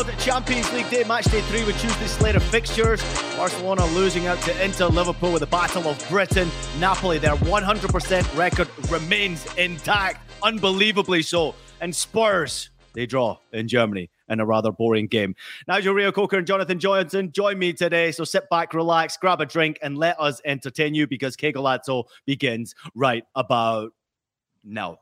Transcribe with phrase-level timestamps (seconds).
[0.00, 3.02] Wild Champions League day, match day three with Tuesday slate of fixtures.
[3.36, 6.50] Barcelona losing out to Inter, Liverpool with the Battle of Britain.
[6.78, 11.54] Napoli, their 100% record remains intact, unbelievably so.
[11.82, 15.34] And Spurs, they draw in Germany in a rather boring game.
[15.68, 18.10] Nigel Reo-Coker and Jonathan Johnson join me today.
[18.10, 22.74] So sit back, relax, grab a drink, and let us entertain you because Kegelazzo begins
[22.94, 23.92] right about
[24.64, 24.98] now.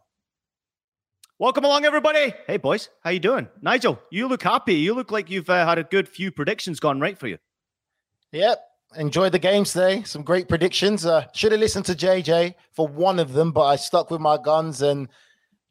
[1.40, 2.34] Welcome along, everybody.
[2.48, 3.46] Hey, boys, how you doing?
[3.62, 4.74] Nigel, you look happy.
[4.74, 7.38] You look like you've uh, had a good few predictions gone right for you.
[8.32, 8.60] Yep.
[8.96, 10.02] Enjoyed the games today.
[10.02, 11.06] Some great predictions.
[11.06, 14.36] Uh, should have listened to JJ for one of them, but I stuck with my
[14.36, 14.82] guns.
[14.82, 15.06] And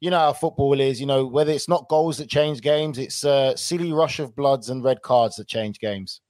[0.00, 1.00] you know how football is.
[1.02, 4.70] You know whether it's not goals that change games, it's a silly rush of bloods
[4.70, 6.22] and red cards that change games.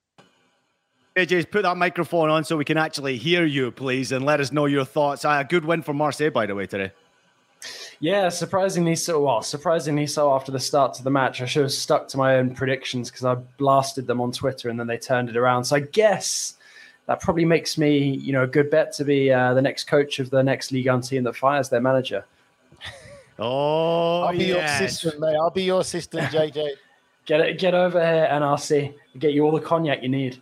[1.14, 4.50] AJ, put that microphone on so we can actually hear you, please, and let us
[4.50, 5.24] know your thoughts.
[5.24, 6.90] Uh, a good win for Marseille, by the way, today.
[8.00, 9.20] Yeah, surprisingly so.
[9.20, 10.32] Well, surprisingly so.
[10.32, 13.24] After the start to the match, I should have stuck to my own predictions because
[13.24, 15.64] I blasted them on Twitter and then they turned it around.
[15.64, 16.54] So I guess
[17.06, 20.20] that probably makes me, you know, a good bet to be uh, the next coach
[20.20, 22.24] of the next Ligue 1 team that fires their manager.
[23.40, 25.36] Oh, I'll be your assistant, mate.
[25.36, 26.70] I'll be your assistant, JJ.
[27.24, 28.94] Get it, get over here, NRC.
[29.18, 30.40] Get you all the cognac you need.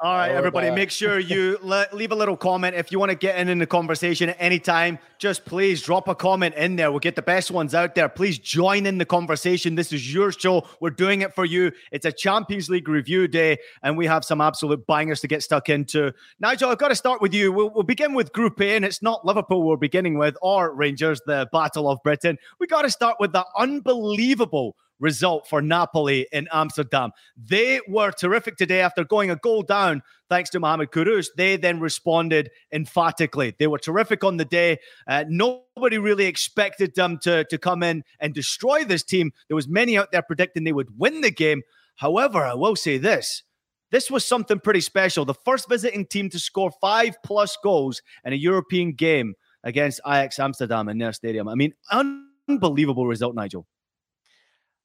[0.00, 2.76] All right, everybody, make sure you le- leave a little comment.
[2.76, 6.06] If you want to get in in the conversation at any time, just please drop
[6.06, 6.92] a comment in there.
[6.92, 8.08] We'll get the best ones out there.
[8.08, 9.74] Please join in the conversation.
[9.74, 10.68] This is your show.
[10.80, 11.72] We're doing it for you.
[11.90, 15.68] It's a Champions League review day, and we have some absolute bangers to get stuck
[15.68, 16.12] into.
[16.38, 17.50] Nigel, I've got to start with you.
[17.50, 21.20] We'll, we'll begin with Group A, and it's not Liverpool we're beginning with or Rangers,
[21.26, 22.38] the Battle of Britain.
[22.60, 27.10] We got to start with the unbelievable result for Napoli in Amsterdam.
[27.36, 31.28] They were terrific today after going a goal down thanks to Mohamed Kudus.
[31.36, 33.54] They then responded emphatically.
[33.58, 34.78] They were terrific on the day.
[35.06, 39.32] Uh, nobody really expected them to, to come in and destroy this team.
[39.48, 41.62] There was many out there predicting they would win the game.
[41.96, 43.42] However, I will say this.
[43.90, 45.24] This was something pretty special.
[45.24, 49.34] The first visiting team to score five plus goals in a European game
[49.64, 51.48] against Ajax Amsterdam in their stadium.
[51.48, 53.66] I mean, unbelievable result, Nigel.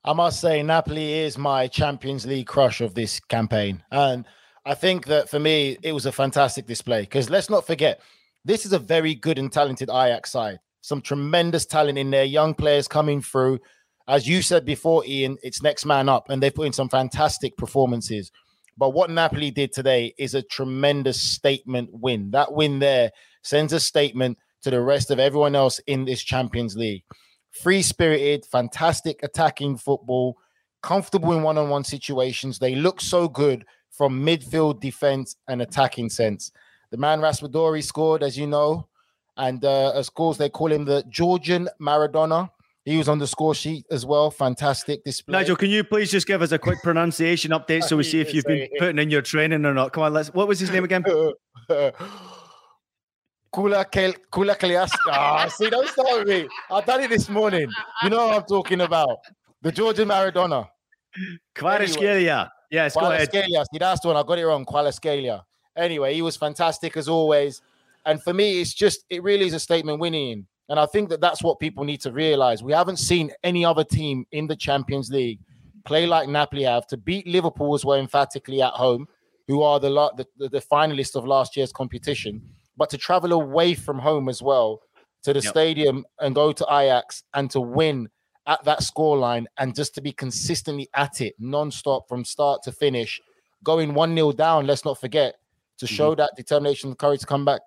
[0.06, 3.82] I must say, Napoli is my Champions League crush of this campaign.
[3.90, 4.26] And
[4.66, 8.02] I think that for me, it was a fantastic display because let's not forget,
[8.44, 10.60] this is a very good and talented Ajax side.
[10.82, 13.60] Some tremendous talent in there, young players coming through.
[14.10, 17.56] As you said before, Ian, it's next man up, and they've put in some fantastic
[17.56, 18.30] performances.
[18.78, 22.32] But what Napoli did today is a tremendous statement win.
[22.32, 23.12] That win there
[23.44, 27.04] sends a statement to the rest of everyone else in this Champions League
[27.62, 30.38] free spirited, fantastic attacking football,
[30.82, 32.60] comfortable in one on one situations.
[32.60, 36.52] They look so good from midfield, defense, and attacking sense.
[36.92, 38.88] The man Raspadori scored, as you know,
[39.38, 42.50] and uh, as course they call him the Georgian Maradona.
[42.86, 44.30] He was on the score sheet as well.
[44.30, 45.40] Fantastic display.
[45.40, 48.34] Nigel, can you please just give us a quick pronunciation update so we see if
[48.34, 49.94] you've been putting in your training or not?
[49.94, 50.34] Come on, let's.
[50.34, 51.04] What was his name again?
[53.54, 54.92] Kula Kel Kula Kalias.
[55.10, 56.48] Ah, see, don't start with me.
[56.72, 57.70] I've done it this morning.
[58.04, 59.20] You know what I'm talking about.
[59.62, 60.68] The Georgian Maradona.
[61.56, 62.50] Kvaratskhelia.
[62.72, 63.30] Yes, go ahead.
[63.30, 63.66] Kvaratskhelia.
[63.72, 64.18] See, that's the one.
[64.18, 64.66] I got it wrong.
[64.66, 65.44] Kvaratskhelia.
[65.76, 67.62] Anyway, he was fantastic as always.
[68.06, 70.46] And for me, it's just, it really is a statement winning.
[70.70, 72.64] And I think that that's what people need to realize.
[72.64, 75.40] We haven't seen any other team in the Champions League
[75.86, 79.08] play like Napoli have to beat Liverpool as well, emphatically at home,
[79.48, 82.42] who are the, the, the, the finalists of last year's competition,
[82.78, 84.82] but to travel away from home as well
[85.24, 85.52] to the Yep.
[85.52, 88.10] stadium and go to Ajax and to win
[88.46, 93.22] at that scoreline and just to be consistently at it non-stop from start to finish,
[93.64, 95.36] going 1-0 down, let's not forget,
[95.78, 95.96] to mm-hmm.
[95.96, 97.62] show that determination and courage to come back.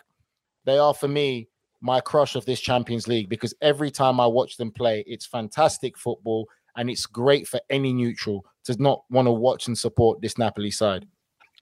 [0.64, 1.49] They are for me
[1.81, 5.97] my crush of this Champions League because every time I watch them play, it's fantastic
[5.97, 10.37] football and it's great for any neutral to not want to watch and support this
[10.37, 11.06] Napoli side.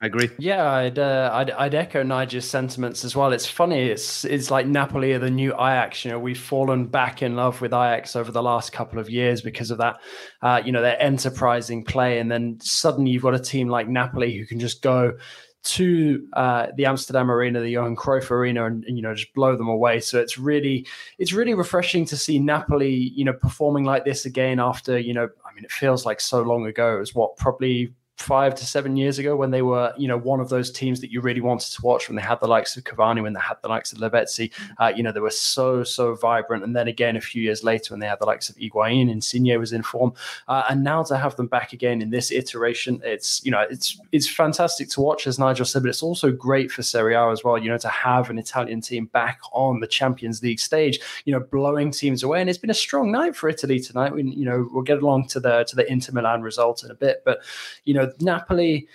[0.00, 0.28] I agree.
[0.38, 3.32] Yeah, I'd, uh, I'd I'd echo Nigel's sentiments as well.
[3.32, 3.88] It's funny.
[3.88, 6.04] It's it's like Napoli are the new Ajax.
[6.04, 9.40] You know, we've fallen back in love with Ajax over the last couple of years
[9.40, 10.00] because of that.
[10.42, 14.36] Uh, you know, their enterprising play, and then suddenly you've got a team like Napoli
[14.36, 15.16] who can just go
[15.62, 19.56] to uh, the Amsterdam Arena, the Johan Cruyff Arena, and, and, you know just blow
[19.56, 20.00] them away.
[20.00, 20.86] So it's really
[21.18, 25.28] it's really refreshing to see Napoli, you know, performing like this again after you know,
[25.46, 26.96] I mean, it feels like so long ago.
[26.96, 30.40] It was what probably five to seven years ago when they were, you know, one
[30.40, 32.84] of those teams that you really wanted to watch when they had the likes of
[32.84, 34.52] Cavani, when they had the likes of Lavezzi.
[34.78, 36.62] Uh, you know, they were so, so vibrant.
[36.62, 39.58] And then again, a few years later, when they had the likes of Higuain, Insigne
[39.58, 40.12] was in form.
[40.46, 43.98] Uh, and now to have them back again in this iteration, it's, you know, it's
[44.12, 47.42] it's fantastic to watch, as Nigel said, but it's also great for Serie A as
[47.42, 51.32] well, you know, to have an Italian team back on the Champions League stage, you
[51.32, 52.40] know, blowing teams away.
[52.40, 54.14] And it's been a strong night for Italy tonight.
[54.14, 56.94] We, you know, we'll get along to the to the Inter Milan result in a
[56.94, 57.40] bit, but
[57.84, 58.88] you know, Napoli,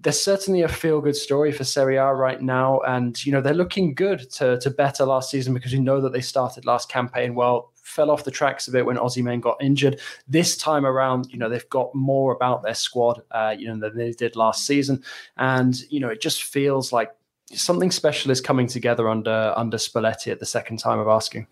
[0.00, 2.80] there's certainly a feel good story for Serie A right now.
[2.80, 6.12] And, you know, they're looking good to, to better last season because we know that
[6.12, 10.00] they started last campaign well, fell off the tracks a bit when Osimhen got injured.
[10.28, 13.96] This time around, you know, they've got more about their squad, uh, you know, than
[13.96, 15.02] they did last season.
[15.36, 17.14] And, you know, it just feels like
[17.52, 21.46] something special is coming together under under Spalletti at the second time of asking.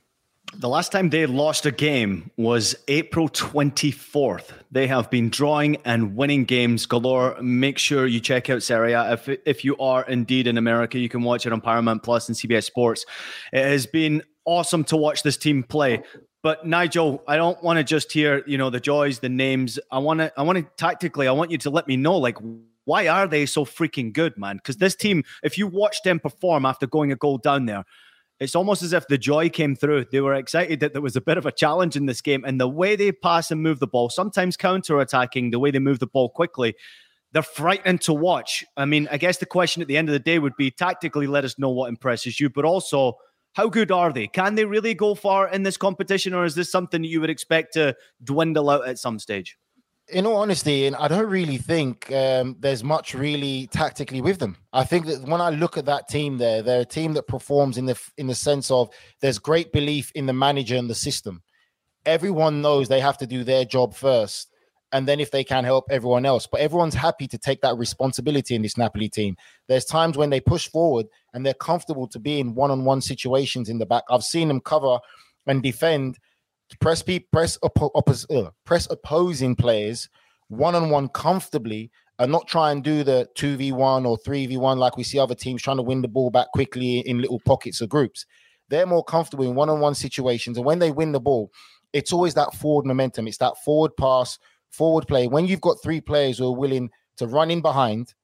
[0.55, 4.53] The last time they lost a game was April 24th.
[4.71, 7.41] They have been drawing and winning games galore.
[7.41, 9.15] Make sure you check out Serie A.
[9.15, 12.37] If, if you are indeed in America, you can watch it on Paramount Plus and
[12.37, 13.07] CBS Sports.
[13.51, 16.03] It has been awesome to watch this team play.
[16.43, 19.79] But Nigel, I don't want to just hear, you know, the joys, the names.
[19.91, 22.37] I want to, I want to tactically, I want you to let me know, like,
[22.85, 24.57] why are they so freaking good, man?
[24.57, 27.85] Because this team, if you watch them perform after going a goal down there,
[28.43, 30.06] it's almost as if the joy came through.
[30.11, 32.44] They were excited that there was a bit of a challenge in this game.
[32.44, 35.79] And the way they pass and move the ball, sometimes counter attacking, the way they
[35.79, 36.75] move the ball quickly,
[37.33, 38.65] they're frightening to watch.
[38.77, 41.27] I mean, I guess the question at the end of the day would be tactically,
[41.27, 43.19] let us know what impresses you, but also,
[43.55, 44.27] how good are they?
[44.29, 47.75] Can they really go far in this competition, or is this something you would expect
[47.75, 47.94] to
[48.25, 49.59] dwindle out at some stage?
[50.09, 54.57] In all honesty, and I don't really think um, there's much really tactically with them.
[54.73, 57.79] I think that when I look at that team, there, they're a team that performs
[57.79, 58.91] in the in the sense of
[59.21, 61.43] there's great belief in the manager and the system.
[62.05, 64.53] Everyone knows they have to do their job first,
[64.91, 66.47] and then if they can help everyone else.
[66.51, 69.37] But everyone's happy to take that responsibility in this Napoli team.
[69.69, 73.79] There's times when they push forward and they're comfortable to be in one-on-one situations in
[73.79, 74.05] the back.
[74.11, 74.99] I've seen them cover
[75.47, 76.19] and defend
[76.81, 80.09] press press oppos, uh, press opposing players
[80.53, 85.03] one on one comfortably and not try and do the 2v1 or 3v1 like we
[85.03, 88.27] see other teams trying to win the ball back quickly in little pockets or groups.
[88.69, 90.57] They're more comfortable in one on one situations.
[90.57, 91.51] And when they win the ball,
[91.93, 93.27] it's always that forward momentum.
[93.27, 94.39] It's that forward pass,
[94.71, 95.27] forward play.
[95.27, 98.15] When you've got three players who are willing to run in behind,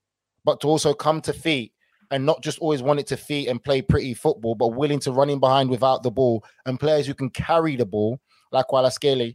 [0.44, 1.72] but to also come to feet
[2.10, 5.12] and not just always want it to feet and play pretty football, but willing to
[5.12, 8.20] run in behind without the ball and players who can carry the ball
[8.52, 9.34] like Kvaratskhelia,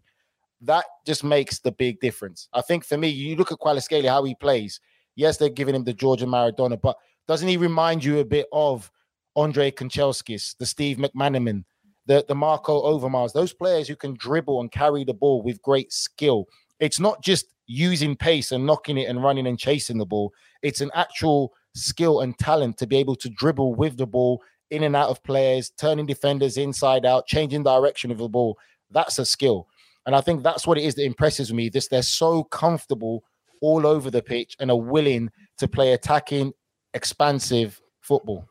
[0.61, 2.47] that just makes the big difference.
[2.53, 4.79] I think for me, you look at Kvaratskhelia, how he plays.
[5.15, 8.91] Yes, they're giving him the Georgia Maradona, but doesn't he remind you a bit of
[9.35, 11.63] Andre Kanchelskis, the Steve McManaman,
[12.05, 15.91] the, the Marco Overmars, those players who can dribble and carry the ball with great
[15.91, 16.47] skill.
[16.79, 20.33] It's not just using pace and knocking it and running and chasing the ball.
[20.61, 24.83] It's an actual skill and talent to be able to dribble with the ball in
[24.83, 28.57] and out of players, turning defenders inside out, changing direction of the ball.
[28.93, 29.67] That's a skill.
[30.05, 31.69] And I think that's what it is that impresses me.
[31.69, 33.23] This they're so comfortable
[33.61, 36.51] all over the pitch and are willing to play attacking,
[36.93, 38.45] expansive football.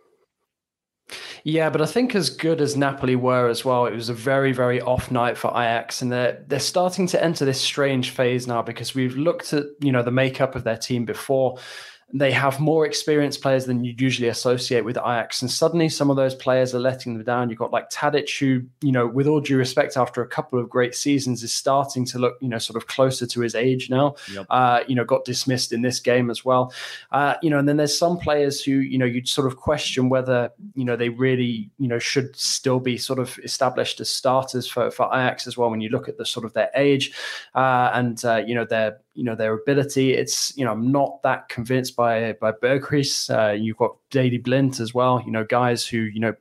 [1.44, 4.52] Yeah, but I think as good as Napoli were as well, it was a very,
[4.52, 8.62] very off night for Ajax, and they're they're starting to enter this strange phase now
[8.62, 11.58] because we've looked at you know the makeup of their team before
[12.14, 15.40] they have more experienced players than you usually associate with Ajax.
[15.40, 17.48] And suddenly some of those players are letting them down.
[17.48, 20.68] You've got like Tadic, who, you know, with all due respect, after a couple of
[20.68, 24.16] great seasons, is starting to look, you know, sort of closer to his age now.
[24.30, 24.46] Yep.
[24.50, 26.74] Uh, you know, got dismissed in this game as well.
[27.12, 30.10] Uh, you know, and then there's some players who, you know, you'd sort of question
[30.10, 34.66] whether, you know, they really, you know, should still be sort of established as starters
[34.68, 37.12] for, for Ajax as well when you look at the sort of their age
[37.54, 40.14] uh, and, uh, you know, their you know their ability.
[40.14, 42.01] It's you know I'm not that convinced by
[42.40, 43.30] by Berghuis.
[43.30, 45.22] Uh, you've got Daley Blind as well.
[45.24, 46.34] You know guys who you know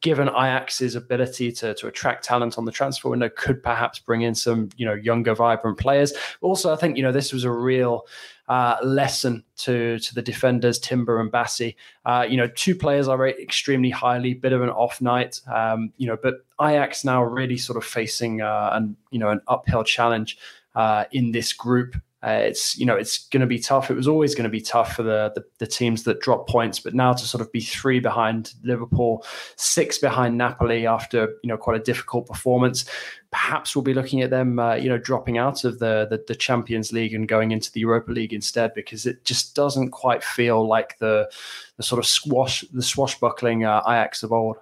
[0.00, 4.34] given Ajax's ability to, to attract talent on the transfer window, could perhaps bring in
[4.34, 6.12] some, you know, younger, vibrant players.
[6.40, 8.06] Also, I think, you know, this was a real
[8.48, 11.74] uh, lesson to to the defenders, Timber and Bassey.
[12.04, 15.92] Uh, you know, two players I rate extremely highly, bit of an off night, um,
[15.96, 19.84] you know, but Ajax now really sort of facing uh, an, you know, an uphill
[19.84, 20.38] challenge
[20.74, 21.96] uh, in this group.
[22.24, 23.90] Uh, it's you know it's going to be tough.
[23.90, 26.78] It was always going to be tough for the, the, the teams that drop points,
[26.78, 29.26] but now to sort of be three behind Liverpool,
[29.56, 32.84] six behind Napoli after you know quite a difficult performance.
[33.32, 36.34] Perhaps we'll be looking at them, uh, you know, dropping out of the, the, the
[36.34, 40.66] Champions League and going into the Europa League instead, because it just doesn't quite feel
[40.66, 41.28] like the
[41.76, 44.58] the sort of squash the swashbuckling uh, Ajax of old.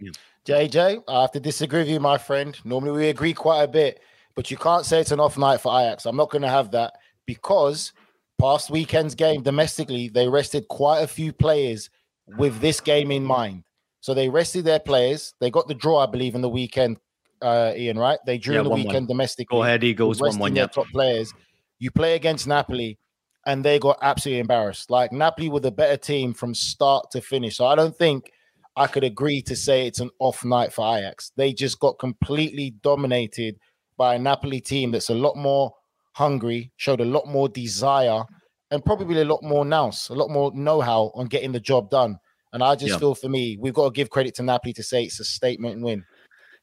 [0.00, 0.12] Yeah.
[0.46, 2.58] JJ, I have to disagree with you, my friend.
[2.64, 4.00] Normally we agree quite a bit,
[4.34, 6.06] but you can't say it's an off night for Ajax.
[6.06, 6.94] I'm not going to have that
[7.26, 7.92] because
[8.40, 11.90] past weekend's game domestically, they rested quite a few players
[12.26, 13.64] with this game in mind.
[14.00, 15.34] So they rested their players.
[15.40, 16.96] They got the draw, I believe, in the weekend,
[17.40, 18.18] uh, Ian, right?
[18.26, 19.16] They drew yeah, in the one, weekend one.
[19.16, 19.56] domestically.
[19.56, 20.56] Go ahead, Eagles, one one.
[20.56, 21.32] Yeah, top players.
[21.78, 22.98] You play against Napoli,
[23.46, 24.90] and they got absolutely embarrassed.
[24.90, 27.56] Like Napoli were the better team from start to finish.
[27.56, 28.32] So I don't think
[28.76, 31.32] I could agree to say it's an off night for Ajax.
[31.36, 33.58] They just got completely dominated
[33.96, 35.74] by a Napoli team that's a lot more
[36.12, 38.22] hungry, showed a lot more desire,
[38.70, 42.16] and probably a lot more nous, a lot more know-how on getting the job done.
[42.52, 42.98] And I just yeah.
[42.98, 45.82] feel for me, we've got to give credit to Napoli to say it's a statement
[45.82, 46.04] win.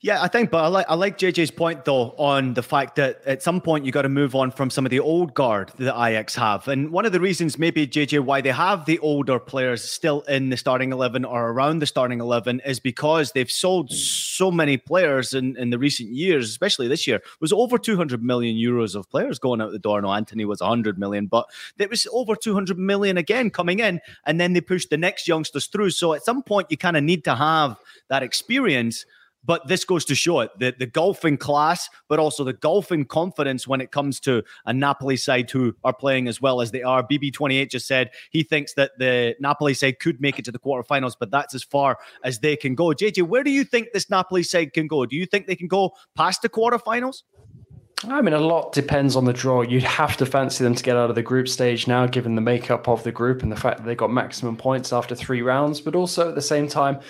[0.01, 3.21] Yeah, I think, but I like I like JJ's point though on the fact that
[3.25, 5.93] at some point you got to move on from some of the old guard that
[5.93, 9.83] Ajax have, and one of the reasons maybe JJ why they have the older players
[9.83, 14.49] still in the starting eleven or around the starting eleven is because they've sold so
[14.49, 18.23] many players in in the recent years, especially this year, it was over two hundred
[18.23, 20.01] million euros of players going out the door.
[20.01, 21.45] No, Antony was hundred million, but
[21.77, 25.27] it was over two hundred million again coming in, and then they pushed the next
[25.27, 25.89] youngsters through.
[25.89, 27.77] So at some point you kind of need to have
[28.07, 29.05] that experience
[29.43, 33.67] but this goes to show it the, the golfing class, but also the golfing confidence
[33.67, 37.03] when it comes to a Napoli side who are playing as well as they are.
[37.03, 41.13] BB28 just said he thinks that the Napoli side could make it to the quarterfinals,
[41.19, 42.87] but that's as far as they can go.
[42.87, 45.05] JJ, where do you think this Napoli side can go?
[45.05, 47.23] Do you think they can go past the quarterfinals?
[48.07, 49.61] I mean, a lot depends on the draw.
[49.61, 52.41] You'd have to fancy them to get out of the group stage now, given the
[52.41, 55.81] makeup of the group and the fact that they got maximum points after three rounds.
[55.81, 57.01] But also at the same time,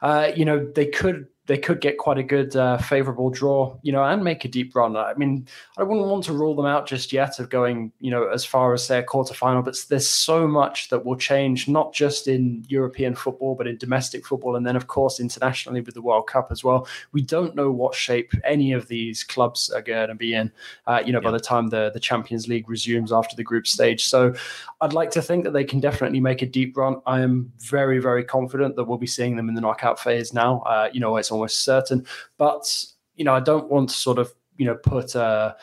[0.00, 3.90] uh, you know, they could they could get quite a good uh, favorable draw, you
[3.90, 4.96] know, and make a deep run.
[4.96, 8.28] I mean, I wouldn't want to rule them out just yet of going, you know,
[8.28, 9.64] as far as say a quarterfinal.
[9.64, 14.26] But there's so much that will change, not just in European football, but in domestic
[14.26, 16.86] football, and then of course internationally with the World Cup as well.
[17.12, 20.52] We don't know what shape any of these clubs are going to be in,
[20.86, 21.24] uh, you know, yeah.
[21.24, 24.04] by the time the the Champions League resumes after the group stage.
[24.04, 24.34] So,
[24.82, 27.00] I'd like to think that they can definitely make a deep run.
[27.06, 30.60] I am very, very confident that we'll be seeing them in the knockout phase now.
[30.60, 32.06] Uh, you know, it's almost certain.
[32.36, 32.84] But
[33.16, 35.56] you know, I don't want to sort of you know put a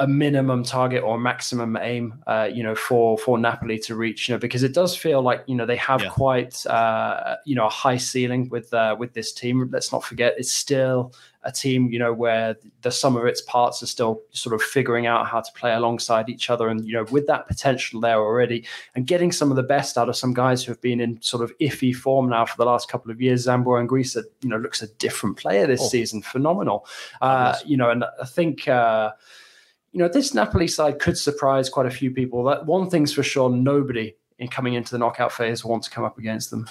[0.00, 4.34] a minimum target or maximum aim, uh, you know, for for Napoli to reach, you
[4.34, 6.08] know, because it does feel like you know they have yeah.
[6.08, 9.68] quite uh, you know a high ceiling with uh, with this team.
[9.70, 13.82] Let's not forget, it's still a team, you know, where the sum of its parts
[13.82, 16.68] are still sort of figuring out how to play alongside each other.
[16.68, 20.08] And, you know, with that potential there already and getting some of the best out
[20.08, 22.90] of some guys who have been in sort of iffy form now for the last
[22.90, 25.88] couple of years, Zambo Anguissa, you know, looks a different player this oh.
[25.88, 26.20] season.
[26.20, 26.86] Phenomenal.
[27.22, 29.12] Uh, you know, and I think, uh,
[29.92, 32.44] you know, this Napoli side could surprise quite a few people.
[32.44, 36.04] That one thing's for sure, nobody in coming into the knockout phase wants to come
[36.04, 36.68] up against them.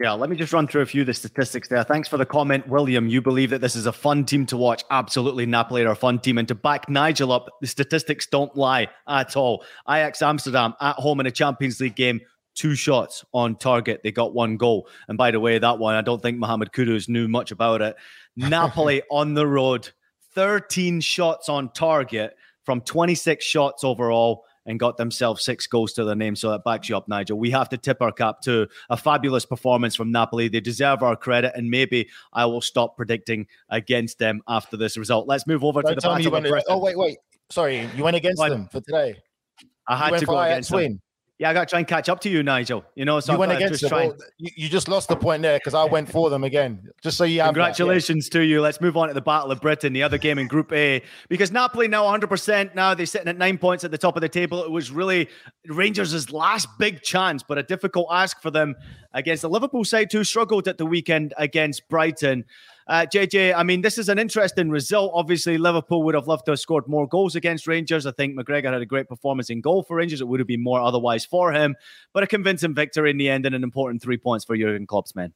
[0.00, 1.84] Yeah, let me just run through a few of the statistics there.
[1.84, 3.06] Thanks for the comment, William.
[3.08, 4.82] You believe that this is a fun team to watch.
[4.90, 6.38] Absolutely, Napoli are a fun team.
[6.38, 9.62] And to back Nigel up, the statistics don't lie at all.
[9.86, 12.22] Ajax Amsterdam at home in a Champions League game,
[12.54, 14.00] two shots on target.
[14.02, 14.88] They got one goal.
[15.08, 17.94] And by the way, that one, I don't think Mohamed Kudus knew much about it.
[18.36, 19.90] Napoli on the road,
[20.40, 26.14] 13 shots on target from 26 shots overall and got themselves six goals to their
[26.14, 26.34] name.
[26.34, 27.38] So that backs you up, Nigel.
[27.38, 30.48] We have to tip our cap to a fabulous performance from Napoli.
[30.48, 35.28] They deserve our credit, and maybe I will stop predicting against them after this result.
[35.28, 37.18] Let's move over Don't to the battle of Oh, wait, wait.
[37.50, 39.20] Sorry, you went against them for today.
[39.86, 41.02] I had to go against them.
[41.40, 42.84] Yeah, I got to try and catch up to you, Nigel.
[42.94, 43.90] You know, so you went against them.
[43.90, 46.90] Well, you, you, just lost the point there because I went for them again.
[47.02, 47.54] Just so you have.
[47.54, 48.42] Congratulations that, yeah.
[48.42, 48.60] to you.
[48.60, 51.50] Let's move on to the Battle of Britain, the other game in Group A, because
[51.50, 52.74] Napoli now 100%.
[52.74, 54.62] Now they're sitting at nine points at the top of the table.
[54.62, 55.30] It was really
[55.66, 58.76] Rangers' last big chance, but a difficult ask for them
[59.14, 62.44] against the Liverpool side who struggled at the weekend against Brighton.
[62.90, 65.12] Uh, JJ, I mean, this is an interesting result.
[65.14, 68.04] Obviously, Liverpool would have loved to have scored more goals against Rangers.
[68.04, 70.20] I think McGregor had a great performance in goal for Rangers.
[70.20, 71.76] It would have been more otherwise for him,
[72.12, 75.14] but a convincing victory in the end and an important three points for Jurgen Klopp's
[75.14, 75.32] men.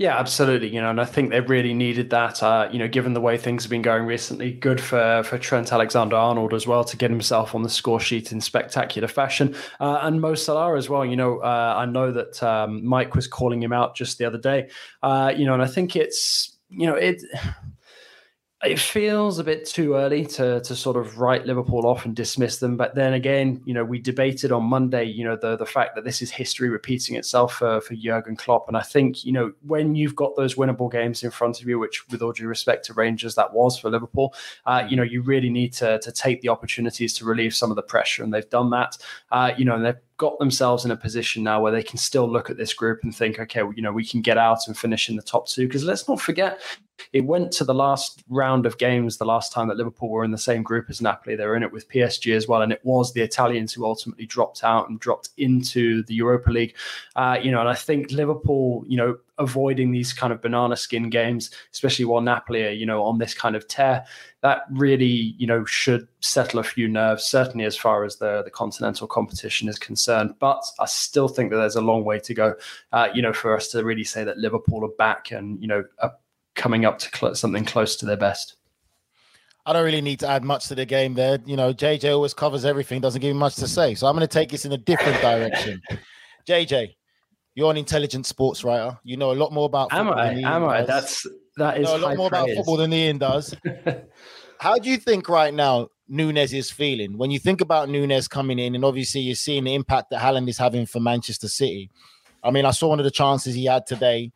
[0.00, 0.68] Yeah, absolutely.
[0.68, 2.42] You know, and I think they really needed that.
[2.42, 5.74] Uh, you know, given the way things have been going recently, good for for Trent
[5.74, 9.98] Alexander Arnold as well to get himself on the score sheet in spectacular fashion, uh,
[10.00, 11.04] and Mo Salah as well.
[11.04, 14.38] You know, uh, I know that um, Mike was calling him out just the other
[14.38, 14.70] day.
[15.02, 17.22] Uh, you know, and I think it's you know it
[18.62, 22.58] it feels a bit too early to to sort of write Liverpool off and dismiss
[22.58, 22.76] them.
[22.76, 26.04] But then again, you know, we debated on Monday, you know, the the fact that
[26.04, 28.68] this is history repeating itself for, for Jurgen Klopp.
[28.68, 31.78] And I think, you know, when you've got those winnable games in front of you,
[31.78, 34.34] which with all due respect to Rangers, that was for Liverpool,
[34.66, 37.76] uh, you know, you really need to to take the opportunities to relieve some of
[37.76, 38.22] the pressure.
[38.22, 38.98] And they've done that.
[39.32, 42.30] Uh, you know, and they've got themselves in a position now where they can still
[42.30, 44.76] look at this group and think, okay, well, you know, we can get out and
[44.76, 45.66] finish in the top two.
[45.66, 46.60] Because let's not forget,
[47.14, 50.30] it went to the last round of games the last time that Liverpool were in
[50.30, 51.36] the same group as Napoli.
[51.36, 54.26] They were in it with PSG as well, and it was the Italians who ultimately
[54.26, 56.76] dropped out and dropped into the Europa League.
[57.16, 61.10] Uh, you know, and I think Liverpool, you know, avoiding these kind of banana skin
[61.10, 64.04] games, especially while Napoli are, you know, on this kind of tear,
[64.42, 68.50] that really, you know, should settle a few nerves, certainly as far as the, the
[68.50, 70.34] continental competition is concerned.
[70.38, 72.54] But I still think that there's a long way to go,
[72.92, 75.84] uh, you know, for us to really say that Liverpool are back and, you know,
[75.98, 76.12] are
[76.54, 78.56] coming up to cl- something close to their best.
[79.66, 81.38] I don't really need to add much to the game there.
[81.44, 83.94] You know, JJ always covers everything, doesn't give me much to say.
[83.94, 85.82] So I'm going to take this in a different direction.
[86.48, 86.94] JJ,
[87.54, 88.98] you're an intelligent sports writer.
[89.02, 90.18] You know a lot more about football.
[90.18, 90.56] Am I?
[90.56, 90.82] Am I?
[90.82, 91.26] That's
[91.56, 92.42] that is you know a lot more praise.
[92.42, 93.54] about football than Ian does.
[94.60, 98.58] How do you think right now Nunez is feeling when you think about Nunez coming
[98.58, 101.90] in, and obviously you're seeing the impact that Haaland is having for Manchester City?
[102.42, 104.32] I mean, I saw one of the chances he had today.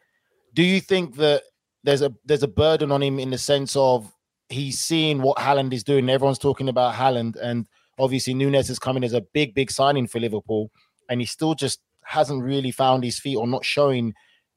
[0.55, 1.43] Do you think that
[1.83, 4.11] there's a there's a burden on him in the sense of
[4.49, 6.09] he's seeing what Haaland is doing?
[6.09, 7.67] Everyone's talking about Haaland, and
[7.99, 10.71] obviously Nunez is coming as a big, big signing for Liverpool,
[11.09, 14.15] and he's still just hasn't really found his feet or not showing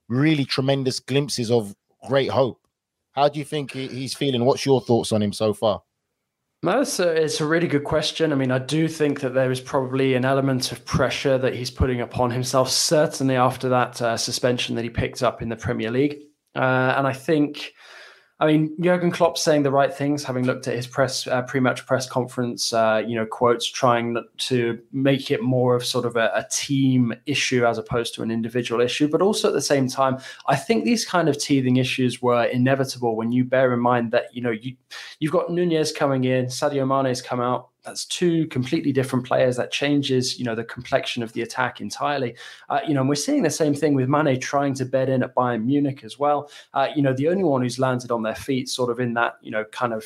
[0.10, 1.76] really tremendous glimpses of
[2.08, 2.60] great hope.
[3.14, 4.46] How do you think he's feeling?
[4.46, 5.82] What's your thoughts on him so far?
[6.64, 8.32] No, it's a, it's a really good question.
[8.32, 11.70] I mean, I do think that there is probably an element of pressure that he's
[11.70, 15.92] putting upon himself, certainly after that uh, suspension that he picked up in the Premier
[15.92, 16.18] League.
[16.56, 17.74] Uh, and I think
[18.40, 21.88] I mean, Jurgen Klopp saying the right things, having looked at his press uh, pre-match
[21.88, 26.32] press conference, uh, you know, quotes, trying to make it more of sort of a,
[26.36, 29.08] a, team issue as opposed to an individual issue.
[29.08, 33.16] But also at the same time, I think these kind of teething issues were inevitable
[33.16, 34.76] when you bear in mind that you know you
[35.20, 39.56] you've got Nunez coming in, Sadio Mane's come out, that's two completely different players.
[39.56, 42.36] That changes, you know, the complexion of the attack entirely.
[42.70, 45.24] Uh, you know, and we're seeing the same thing with Mane trying to bed in
[45.24, 46.52] at Bayern Munich as well.
[46.74, 49.38] Uh, you know, the only one who's landed on their feet, sort of in that,
[49.42, 50.06] you know, kind of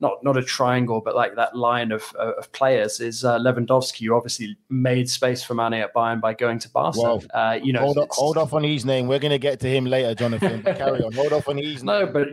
[0.00, 4.16] not not a triangle, but like that line of of players is uh, Lewandowski, who
[4.16, 7.20] obviously made space for Mane at Bayern by going to Barca.
[7.32, 9.06] Uh, you know, hold, up, hold off on his name.
[9.06, 10.62] We're going to get to him later, Jonathan.
[10.64, 11.12] carry on.
[11.12, 11.84] Hold off on his.
[11.84, 11.86] Name.
[11.86, 12.28] No, but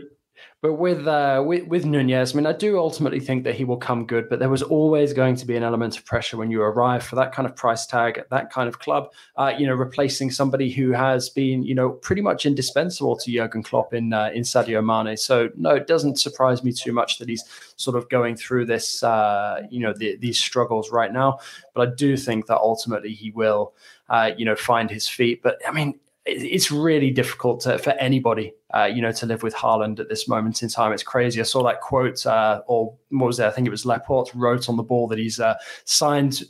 [0.61, 3.77] but with, uh, with with Nunez, I mean, I do ultimately think that he will
[3.77, 4.27] come good.
[4.27, 7.15] But there was always going to be an element of pressure when you arrive for
[7.15, 9.13] that kind of price tag at that kind of club.
[9.37, 13.63] Uh, you know, replacing somebody who has been, you know, pretty much indispensable to Jurgen
[13.63, 15.15] Klopp in uh, in Sadio Mane.
[15.15, 17.45] So no, it doesn't surprise me too much that he's
[17.77, 21.39] sort of going through this, uh, you know, the, these struggles right now.
[21.73, 23.73] But I do think that ultimately he will,
[24.09, 25.41] uh, you know, find his feet.
[25.41, 29.55] But I mean, it's really difficult to, for anybody, uh, you know, to live with
[29.55, 30.91] Haaland at this moment in time.
[30.91, 31.39] It's crazy.
[31.39, 33.45] I saw that quote, uh, or what was it?
[33.45, 35.55] I think it was Laporte wrote on the ball that he's uh,
[35.85, 36.43] signed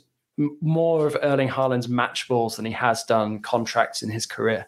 [0.60, 4.66] more of Erling Haaland's match balls than he has done contracts in his career.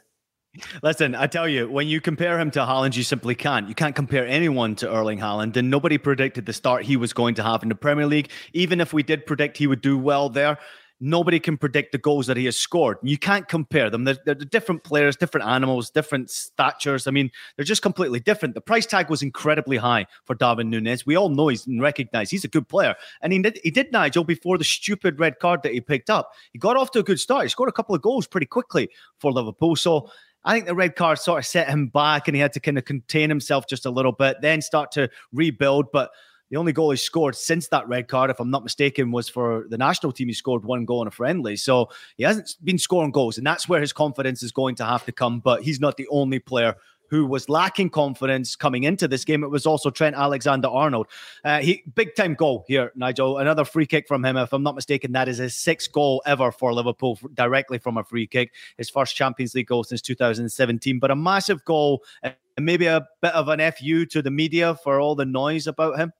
[0.82, 3.70] Listen, I tell you, when you compare him to Haaland, you simply can't.
[3.70, 7.34] You can't compare anyone to Erling Haaland, and nobody predicted the start he was going
[7.36, 8.30] to have in the Premier League.
[8.52, 10.58] Even if we did predict he would do well there,
[11.02, 12.96] nobody can predict the goals that he has scored.
[13.02, 14.04] You can't compare them.
[14.04, 17.08] They're, they're, different players, different animals, different statures.
[17.08, 18.54] I mean, they're just completely different.
[18.54, 21.04] The price tag was incredibly high for Darwin Nunez.
[21.04, 22.94] We all know he's and recognize he's a good player.
[23.20, 26.30] And he did, he did, Nigel, before the stupid red card that he picked up.
[26.52, 27.42] He got off to a good start.
[27.42, 28.88] He scored a couple of goals pretty quickly
[29.18, 29.74] for Liverpool.
[29.74, 30.08] So
[30.44, 32.78] I think the red card sort of set him back and he had to kind
[32.78, 35.86] of contain himself just a little bit, then start to rebuild.
[35.92, 36.10] But
[36.52, 39.64] the only goal he scored since that red card, if I'm not mistaken, was for
[39.70, 40.28] the national team.
[40.28, 41.56] He scored one goal in a friendly.
[41.56, 41.88] So
[42.18, 45.12] he hasn't been scoring goals, and that's where his confidence is going to have to
[45.12, 45.40] come.
[45.40, 46.76] But he's not the only player
[47.08, 49.42] who was lacking confidence coming into this game.
[49.42, 51.06] It was also Trent Alexander Arnold.
[51.42, 53.38] Uh, he big time goal here, Nigel.
[53.38, 54.36] Another free kick from him.
[54.36, 58.04] If I'm not mistaken, that is his sixth goal ever for Liverpool directly from a
[58.04, 58.52] free kick.
[58.76, 60.98] His first Champions League goal since 2017.
[60.98, 65.00] But a massive goal and maybe a bit of an fu to the media for
[65.00, 66.12] all the noise about him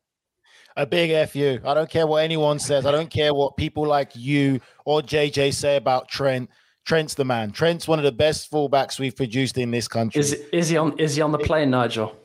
[0.77, 1.59] a big fu.
[1.65, 2.87] I don't care what anyone says.
[2.87, 6.51] I don't care what people like you or JJ say about Trent.
[6.85, 7.53] Trent's the man.
[7.53, 10.21] Trent's one of the best fullbacks we've produced in this country.
[10.21, 10.99] Is is he on?
[10.99, 12.17] Is he on the plane, Nigel?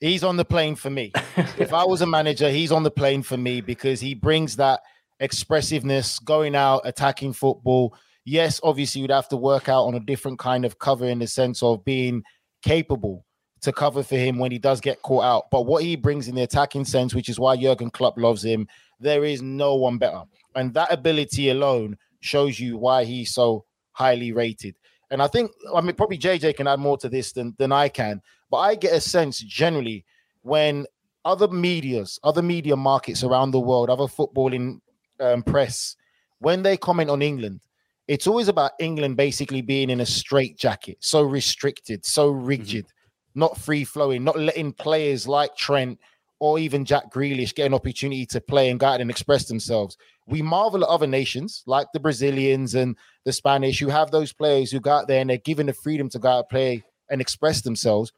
[0.00, 1.12] He's on the plane for me.
[1.58, 4.80] if I was a manager, he's on the plane for me because he brings that
[5.20, 7.94] expressiveness, going out, attacking football.
[8.24, 11.26] Yes, obviously you'd have to work out on a different kind of cover in the
[11.26, 12.22] sense of being
[12.62, 13.25] capable
[13.62, 15.50] to cover for him when he does get caught out.
[15.50, 18.68] But what he brings in the attacking sense, which is why Jurgen Klopp loves him,
[19.00, 20.22] there is no one better.
[20.54, 24.76] And that ability alone shows you why he's so highly rated.
[25.10, 27.88] And I think, I mean, probably JJ can add more to this than, than I
[27.88, 30.04] can, but I get a sense generally
[30.42, 30.86] when
[31.24, 34.80] other medias, other media markets around the world, other footballing
[35.20, 35.96] um, press,
[36.38, 37.60] when they comment on England,
[38.08, 42.46] it's always about England basically being in a straight jacket, so restricted, so mm-hmm.
[42.46, 42.95] rigid, mm-hmm.
[43.36, 45.98] Not free flowing, not letting players like Trent
[46.38, 49.96] or even Jack Grealish get an opportunity to play and go out and express themselves.
[50.26, 54.70] We marvel at other nations like the Brazilians and the Spanish who have those players
[54.70, 57.20] who go out there and they're given the freedom to go out and play and
[57.20, 58.12] express themselves.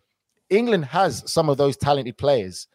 [0.50, 2.66] England has some of those talented players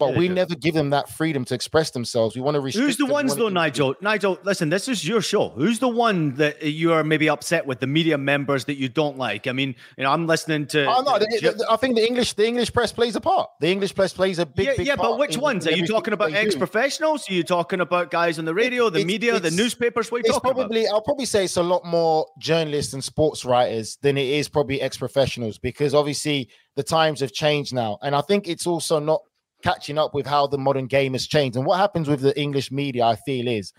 [0.00, 2.34] but we never give them that freedom to express themselves.
[2.34, 2.86] We want to restrict.
[2.86, 3.94] Who's the ones though, Nigel?
[4.00, 5.50] Nigel, listen, this is your show.
[5.50, 7.80] Who's the one that you are maybe upset with?
[7.80, 9.46] The media members that you don't like.
[9.46, 10.86] I mean, you know, I'm listening to.
[10.86, 13.50] Oh no, the, I think the English, the English press plays a part.
[13.60, 14.96] The English press plays a big, yeah, big yeah.
[14.96, 16.32] but which ones are you talking about?
[16.32, 17.28] Ex-professionals?
[17.28, 20.10] Are you talking about guys on the radio, the media, the newspapers?
[20.10, 20.94] What are you talking probably, about?
[20.94, 24.80] I'll probably say it's a lot more journalists and sports writers than it is probably
[24.80, 29.20] ex-professionals because obviously the times have changed now, and I think it's also not
[29.62, 31.56] catching up with how the modern game has changed.
[31.56, 33.72] And what happens with the English media, I feel, is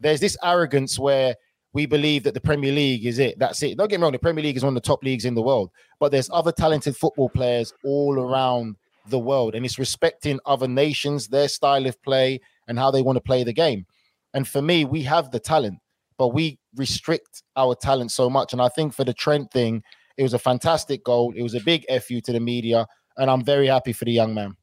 [0.00, 1.36] there's this arrogance where
[1.72, 3.38] we believe that the Premier League is it.
[3.38, 3.76] That's it.
[3.76, 5.42] Don't get me wrong, the Premier League is one of the top leagues in the
[5.42, 8.76] world, but there's other talented football players all around
[9.08, 9.54] the world.
[9.54, 13.44] And it's respecting other nations, their style of play, and how they want to play
[13.44, 13.86] the game.
[14.34, 15.78] And for me, we have the talent,
[16.16, 18.52] but we restrict our talent so much.
[18.52, 19.82] And I think for the Trent thing,
[20.16, 21.32] it was a fantastic goal.
[21.36, 22.86] It was a big FU to the media.
[23.16, 24.56] And I'm very happy for the young man.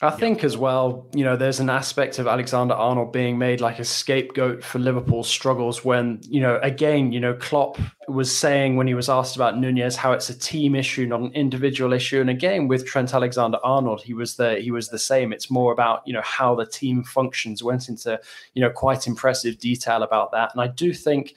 [0.00, 3.80] I think as well, you know, there's an aspect of Alexander Arnold being made like
[3.80, 8.86] a scapegoat for Liverpool's struggles when, you know, again, you know, Klopp was saying when
[8.86, 12.20] he was asked about Nunez how it's a team issue, not an individual issue.
[12.20, 15.32] And again, with Trent Alexander Arnold, he was the he was the same.
[15.32, 18.20] It's more about, you know, how the team functions, went into,
[18.54, 20.52] you know, quite impressive detail about that.
[20.52, 21.34] And I do think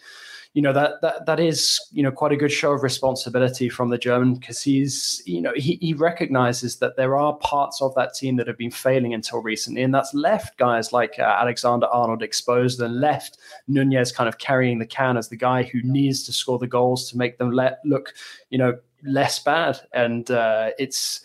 [0.54, 3.90] you know that that that is you know quite a good show of responsibility from
[3.90, 8.14] the German because he's you know he, he recognizes that there are parts of that
[8.14, 12.22] team that have been failing until recently, and that's left guys like uh, Alexander Arnold
[12.22, 13.38] exposed and left
[13.70, 17.10] Nunez kind of carrying the can as the guy who needs to score the goals
[17.10, 18.14] to make them let look
[18.50, 21.22] you know less bad, and uh, it's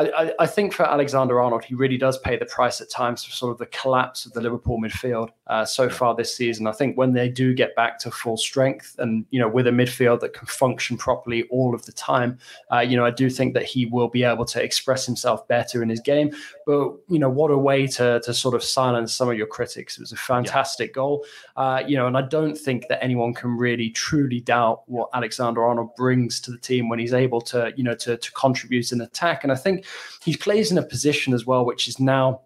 [0.00, 3.32] I, I, think for Alexander Arnold, he really does pay the price at times for
[3.32, 6.66] sort of the collapse of the Liverpool midfield uh, so far this season.
[6.66, 9.70] I think when they do get back to full strength and, you know, with a
[9.70, 12.38] midfield that can function properly all of the time,
[12.72, 15.82] uh, you know, I do think that he will be able to express himself better
[15.82, 16.34] in his game.
[16.66, 19.98] But, you know, what a way to, to sort of silence some of your critics.
[19.98, 20.94] It was a fantastic yeah.
[20.94, 21.24] goal,
[21.56, 25.64] uh, you know, and I don't think that anyone can really truly doubt what Alexander
[25.64, 29.00] Arnold brings to the team when he's able to, you know, to, to contribute in
[29.00, 29.42] attack.
[29.42, 29.84] And I think
[30.22, 32.42] he plays in a position as well, which is now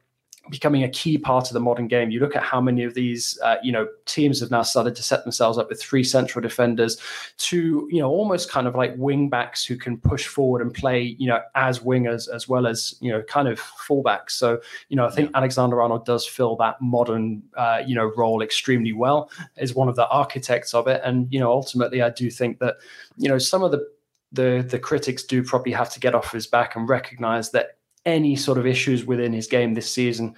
[0.50, 2.10] becoming a key part of the modern game.
[2.10, 5.02] You look at how many of these, uh, you know, teams have now started to
[5.02, 6.98] set themselves up with three central defenders,
[7.38, 11.16] to you know, almost kind of like wing backs who can push forward and play,
[11.18, 14.32] you know, as wingers as well as you know, kind of fullbacks.
[14.32, 15.38] So you know, I think yeah.
[15.38, 19.30] Alexander Arnold does fill that modern, uh, you know, role extremely well.
[19.56, 22.76] Is one of the architects of it, and you know, ultimately, I do think that
[23.16, 23.93] you know some of the
[24.34, 28.36] the the critics do probably have to get off his back and recognize that any
[28.36, 30.34] sort of issues within his game this season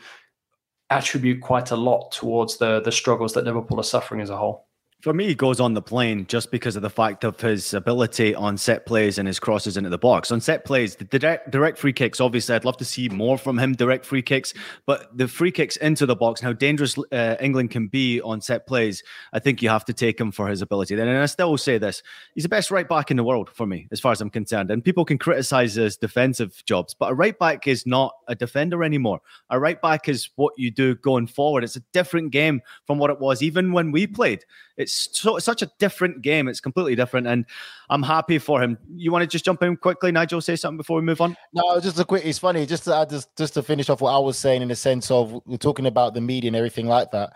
[0.90, 4.65] attribute quite a lot towards the the struggles that Liverpool are suffering as a whole.
[5.06, 8.34] For me, he goes on the plane just because of the fact of his ability
[8.34, 10.32] on set plays and his crosses into the box.
[10.32, 13.56] On set plays, the direct, direct free kicks, obviously, I'd love to see more from
[13.56, 14.52] him, direct free kicks,
[14.84, 18.66] but the free kicks into the box, how dangerous uh, England can be on set
[18.66, 19.00] plays,
[19.32, 20.94] I think you have to take him for his ability.
[20.94, 22.02] And I still will say this
[22.34, 24.72] he's the best right back in the world for me, as far as I'm concerned.
[24.72, 28.82] And people can criticize his defensive jobs, but a right back is not a defender
[28.82, 29.20] anymore.
[29.50, 31.62] A right back is what you do going forward.
[31.62, 34.44] It's a different game from what it was even when we played.
[34.76, 36.48] It's so such a different game.
[36.48, 37.44] It's completely different, and
[37.90, 38.78] I'm happy for him.
[38.94, 40.40] You want to just jump in quickly, Nigel?
[40.40, 41.36] Say something before we move on.
[41.52, 42.24] No, just a quick.
[42.24, 42.66] It's funny.
[42.66, 45.10] Just to add, just just to finish off what I was saying in the sense
[45.10, 47.32] of we're talking about the media and everything like that.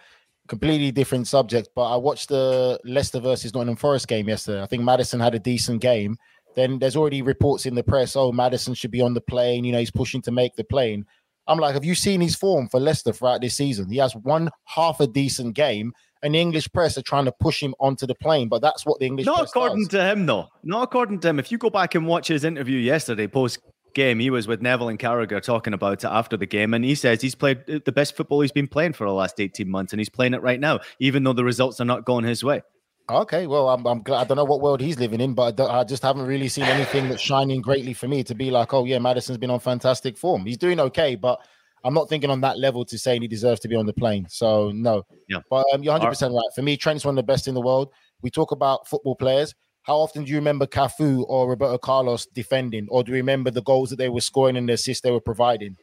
[0.48, 4.60] Completely different subject, but I watched the Leicester versus Nottingham Forest game yesterday.
[4.60, 6.18] I think Maddison had a decent game.
[6.56, 8.16] Then there's already reports in the press.
[8.16, 9.62] Oh, Maddison should be on the plane.
[9.64, 11.06] You know, he's pushing to make the plane.
[11.50, 13.90] I'm like, have you seen his form for Leicester throughout this season?
[13.90, 17.62] He has one half a decent game and the English press are trying to push
[17.62, 18.48] him onto the plane.
[18.48, 19.36] But that's what the English press.
[19.36, 19.88] not according does.
[19.88, 20.48] to him though.
[20.62, 21.38] Not according to him.
[21.38, 23.58] If you go back and watch his interview yesterday, post
[23.94, 26.94] game, he was with Neville and Carragher talking about it after the game, and he
[26.94, 29.92] says he's played uh, the best football he's been playing for the last eighteen months,
[29.92, 32.62] and he's playing it right now, even though the results are not going his way.
[33.10, 34.20] Okay, well, I'm, I'm glad.
[34.20, 36.64] I don't know what world he's living in, but I, I, just haven't really seen
[36.64, 40.16] anything that's shining greatly for me to be like, oh yeah, Maddison's been on fantastic
[40.16, 40.46] form.
[40.46, 41.40] He's doing okay, but
[41.82, 44.26] I'm not thinking on that level to say he deserves to be on the plane.
[44.28, 45.40] So no, yeah.
[45.50, 46.54] But um, you're 100 percent right.
[46.54, 47.92] For me, Trent's one of the best in the world.
[48.22, 49.54] We talk about football players.
[49.82, 53.62] How often do you remember Cafu or Roberto Carlos defending, or do you remember the
[53.62, 55.76] goals that they were scoring and the assists they were providing?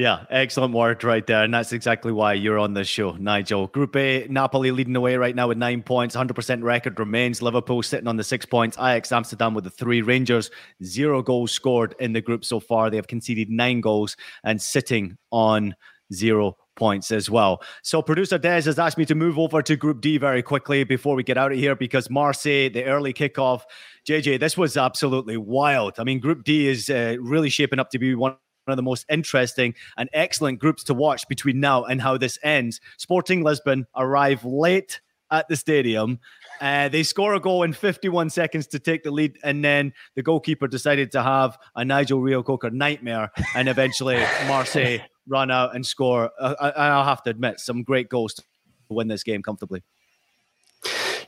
[0.00, 1.44] Yeah, excellent word right there.
[1.44, 3.66] And that's exactly why you're on this show, Nigel.
[3.66, 6.16] Group A, Napoli leading the way right now with nine points.
[6.16, 7.42] 100% record remains.
[7.42, 8.78] Liverpool sitting on the six points.
[8.78, 10.00] Ajax Amsterdam with the three.
[10.00, 10.50] Rangers,
[10.82, 12.88] zero goals scored in the group so far.
[12.88, 15.74] They have conceded nine goals and sitting on
[16.14, 17.62] zero points as well.
[17.82, 21.14] So producer Des has asked me to move over to Group D very quickly before
[21.14, 23.64] we get out of here because Marseille, the early kickoff,
[24.08, 25.96] JJ, this was absolutely wild.
[25.98, 28.36] I mean, Group D is uh, really shaping up to be one
[28.70, 32.80] of the most interesting and excellent groups to watch between now and how this ends.
[32.98, 36.18] Sporting Lisbon arrive late at the stadium.
[36.60, 40.22] Uh, they score a goal in 51 seconds to take the lead, and then the
[40.22, 46.30] goalkeeper decided to have a Nigel Reo-Coker nightmare, and eventually Marseille run out and score.
[46.38, 48.42] Uh, I'll have to admit, some great goals to
[48.90, 49.82] win this game comfortably.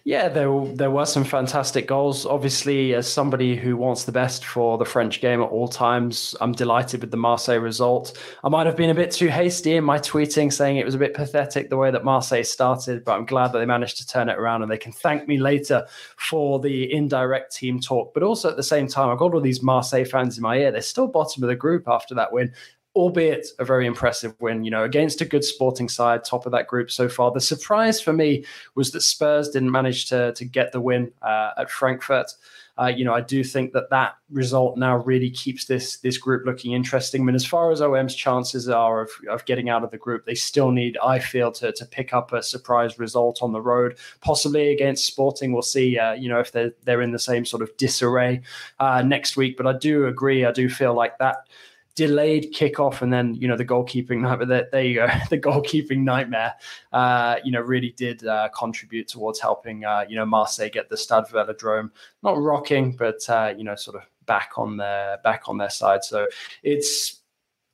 [0.05, 2.27] Yeah, there there were some fantastic goals.
[2.27, 6.51] Obviously, as somebody who wants the best for the French game at all times, I'm
[6.51, 8.19] delighted with the Marseille result.
[8.43, 10.99] I might have been a bit too hasty in my tweeting, saying it was a
[10.99, 14.29] bit pathetic the way that Marseille started, but I'm glad that they managed to turn
[14.29, 15.87] it around and they can thank me later
[16.17, 18.13] for the indirect team talk.
[18.13, 20.73] But also at the same time, I've got all these Marseille fans in my ear.
[20.73, 22.53] They're still bottom of the group after that win
[22.95, 26.67] albeit a very impressive win, you know, against a good sporting side, top of that
[26.67, 27.31] group so far.
[27.31, 31.53] The surprise for me was that Spurs didn't manage to, to get the win uh,
[31.57, 32.35] at Frankfurt.
[32.79, 36.47] Uh, you know, I do think that that result now really keeps this this group
[36.47, 37.21] looking interesting.
[37.21, 40.25] I mean, as far as OM's chances are of, of getting out of the group,
[40.25, 43.99] they still need, I feel, to, to pick up a surprise result on the road,
[44.23, 45.53] possibly against Sporting.
[45.53, 48.41] We'll see, uh, you know, if they're, they're in the same sort of disarray
[48.81, 49.59] uh, next week.
[49.59, 50.47] But I do agree.
[50.47, 51.47] I do feel like that
[51.95, 55.09] delayed kickoff and then you know the goalkeeping nightmare there you go.
[55.31, 56.55] The goalkeeping nightmare
[56.93, 60.97] uh, you know really did uh, contribute towards helping uh, you know Marseille get the
[60.97, 61.91] Stade Velodrome.
[62.23, 66.05] Not rocking but uh, you know sort of back on their back on their side.
[66.05, 66.27] So
[66.63, 67.21] it's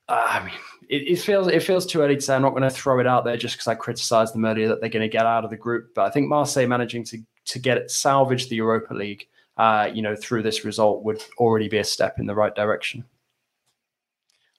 [0.08, 0.54] uh, I mean
[0.88, 2.34] it, it, feels it feels too early to say.
[2.34, 4.80] I'm not going to throw it out there just because I criticized them earlier that
[4.80, 7.58] they're going to get out of the group but I think Marseille managing to to
[7.58, 9.28] get it salvage the Europa League
[9.58, 13.04] uh, you know through this result would already be a step in the right direction.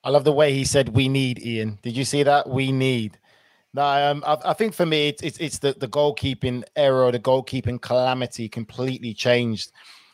[0.03, 2.49] I love the way he said "we need." Ian, did you see that?
[2.49, 3.17] We need.
[3.73, 7.19] No, um, I, I, think for me, it's, it's, it's the the goalkeeping error, the
[7.19, 9.71] goalkeeping calamity completely changed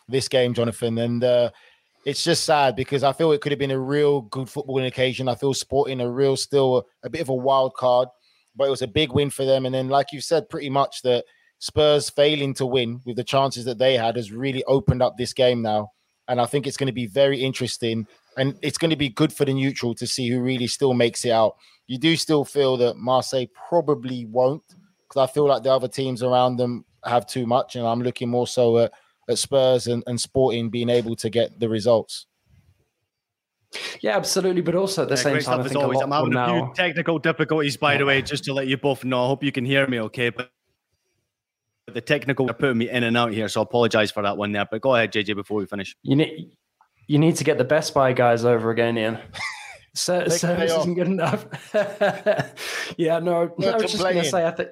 [0.07, 1.51] this game, Jonathan, and uh,
[2.05, 5.27] it's just sad because I feel it could have been a real good footballing occasion.
[5.27, 8.09] I feel Sporting a real still a, a bit of a wild card,
[8.55, 9.65] but it was a big win for them.
[9.65, 11.25] And then, like you said, pretty much that
[11.59, 15.33] Spurs failing to win with the chances that they had has really opened up this
[15.33, 15.91] game now.
[16.27, 19.31] And I think it's going to be very interesting and it's going to be good
[19.31, 21.55] for the neutral to see who really still makes it out.
[21.87, 24.63] You do still feel that Marseille probably won't,
[25.07, 28.29] because I feel like the other teams around them have too much, and I'm looking
[28.29, 28.91] more so at,
[29.29, 32.25] at Spurs and, and Sporting being able to get the results.
[34.01, 34.61] Yeah, absolutely.
[34.61, 36.45] But also at the yeah, same time, I think always, I'm having now...
[36.45, 37.99] a few technical difficulties, by yeah.
[37.99, 39.23] the way, just to let you both know.
[39.23, 40.29] I hope you can hear me okay.
[40.29, 40.49] But
[41.93, 44.51] the technical are putting me in and out here, so I apologize for that one
[44.51, 44.65] there.
[44.69, 45.95] But go ahead, JJ, before we finish.
[46.03, 46.57] You need
[47.07, 49.19] you need to get the Best Buy guys over again, Ian.
[49.97, 51.45] So, service isn't good enough.
[52.97, 54.71] yeah, no, no I was just going to say, I think.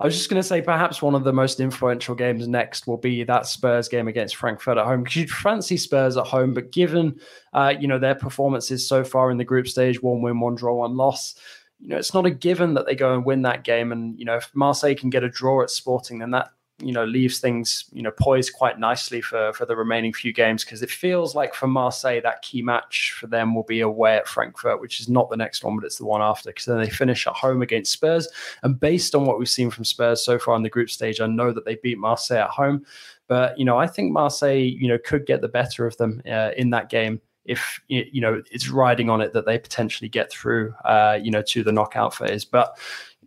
[0.00, 2.96] I was just going to say, perhaps one of the most influential games next will
[2.96, 5.04] be that Spurs game against Frankfurt at home.
[5.04, 7.20] Because you'd fancy Spurs at home, but given
[7.52, 10.74] uh, you know their performances so far in the group stage, one win, one draw,
[10.74, 11.36] one loss,
[11.78, 13.92] you know it's not a given that they go and win that game.
[13.92, 17.04] And you know if Marseille can get a draw at Sporting, then that you know
[17.04, 20.90] leaves things you know poised quite nicely for for the remaining few games because it
[20.90, 25.00] feels like for Marseille that key match for them will be away at Frankfurt, which
[25.00, 27.34] is not the next one, but it's the one after because then they finish at
[27.34, 28.28] home against Spurs.
[28.62, 31.26] And based on what we've seen from Spurs so far in the group stage, I
[31.26, 32.84] know that they beat Marseille at home,
[33.28, 36.50] but you know I think Marseille you know could get the better of them uh,
[36.56, 40.74] in that game if you know it's riding on it that they potentially get through
[40.84, 42.44] uh, you know to the knockout phase.
[42.44, 42.76] But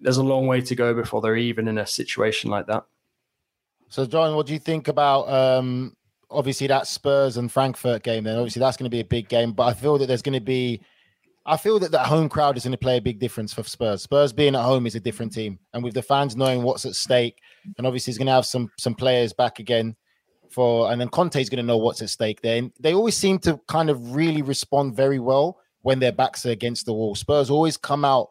[0.01, 2.83] there's a long way to go before they're even in a situation like that
[3.89, 5.95] so, John, what do you think about um,
[6.29, 8.23] obviously that Spurs and Frankfurt game?
[8.23, 10.37] Then, obviously, that's going to be a big game, but I feel that there's going
[10.37, 10.81] to be,
[11.45, 14.03] I feel that that home crowd is going to play a big difference for Spurs.
[14.03, 16.95] Spurs being at home is a different team, and with the fans knowing what's at
[16.95, 17.39] stake,
[17.77, 19.95] and obviously, he's going to have some some players back again
[20.49, 22.41] for, and then Conte's going to know what's at stake.
[22.41, 26.51] Then they always seem to kind of really respond very well when their backs are
[26.51, 27.15] against the wall.
[27.15, 28.29] Spurs always come out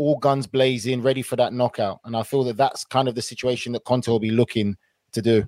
[0.00, 2.00] all guns blazing, ready for that knockout.
[2.04, 4.78] And I feel that that's kind of the situation that Conte will be looking
[5.12, 5.44] to do.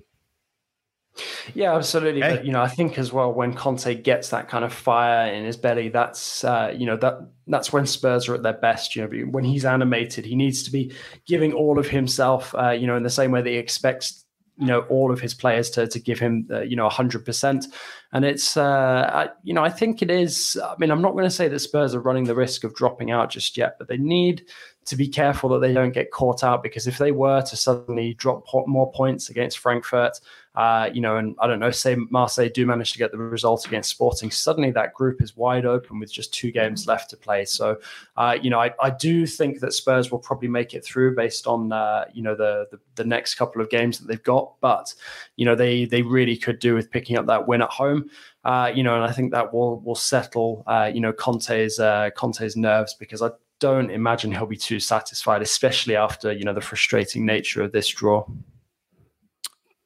[1.53, 2.21] Yeah, absolutely.
[2.21, 2.37] Hey.
[2.37, 5.45] But you know, I think as well when Conte gets that kind of fire in
[5.45, 8.95] his belly, that's uh, you know that that's when Spurs are at their best.
[8.95, 10.93] You know, when he's animated, he needs to be
[11.27, 12.55] giving all of himself.
[12.55, 14.22] Uh, you know, in the same way that he expects
[14.63, 17.65] you know all of his players to to give him uh, you know 100%
[18.13, 21.25] and it's uh I, you know i think it is i mean i'm not going
[21.25, 23.97] to say that spurs are running the risk of dropping out just yet but they
[23.97, 24.45] need
[24.85, 28.13] to be careful that they don't get caught out because if they were to suddenly
[28.13, 30.19] drop more points against Frankfurt,
[30.55, 33.65] uh, you know, and I don't know, say Marseille do manage to get the result
[33.65, 37.45] against Sporting, suddenly that group is wide open with just two games left to play.
[37.45, 37.79] So,
[38.17, 41.47] uh, you know, I, I do think that Spurs will probably make it through based
[41.47, 44.93] on uh, you know the, the, the next couple of games that they've got, but
[45.37, 48.09] you know they they really could do with picking up that win at home.
[48.45, 52.09] Uh, you know, and I think that will will settle, uh, you know, Conte's uh,
[52.15, 56.61] Conte's nerves because I don't imagine he'll be too satisfied, especially after you know the
[56.61, 58.25] frustrating nature of this draw.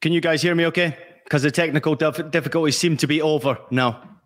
[0.00, 0.66] Can you guys hear me?
[0.66, 4.18] Okay, because the technical dif- difficulties seem to be over now.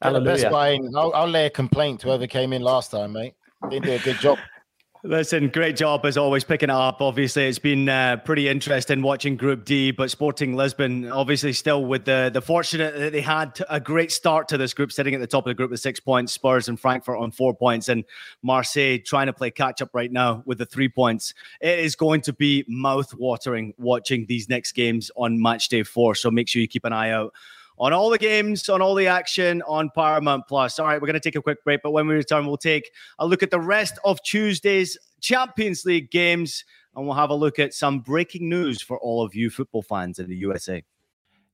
[0.00, 0.36] Hallelujah.
[0.36, 0.90] Best buying.
[0.96, 3.34] I'll, I'll lay a complaint to whoever came in last time, mate.
[3.70, 4.38] Didn't do a good job.
[5.02, 7.00] Listen, great job as always picking it up.
[7.00, 12.04] Obviously, it's been uh, pretty interesting watching Group D, but Sporting Lisbon obviously still with
[12.04, 15.26] the the fortunate that they had a great start to this group, sitting at the
[15.26, 16.32] top of the group with six points.
[16.32, 18.04] Spurs and Frankfurt on four points, and
[18.42, 21.34] Marseille trying to play catch up right now with the three points.
[21.60, 26.14] It is going to be mouth watering watching these next games on match day four.
[26.14, 27.32] So make sure you keep an eye out
[27.78, 30.78] on all the games, on all the action on Paramount Plus.
[30.78, 32.90] All right, we're going to take a quick break, but when we return, we'll take
[33.18, 37.58] a look at the rest of Tuesday's Champions League games and we'll have a look
[37.58, 40.82] at some breaking news for all of you football fans in the USA.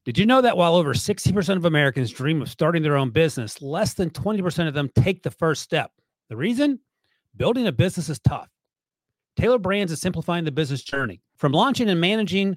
[0.05, 3.61] Did you know that while over 60% of Americans dream of starting their own business,
[3.61, 5.93] less than 20% of them take the first step?
[6.29, 6.81] The reason?
[7.37, 8.49] Building a business is tough.
[9.37, 11.21] Tailor Brands is simplifying the business journey.
[11.37, 12.57] From launching and managing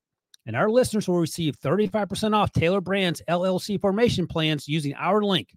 [0.45, 5.55] And our listeners will receive 35% off Tailor Brands LLC formation plans using our link,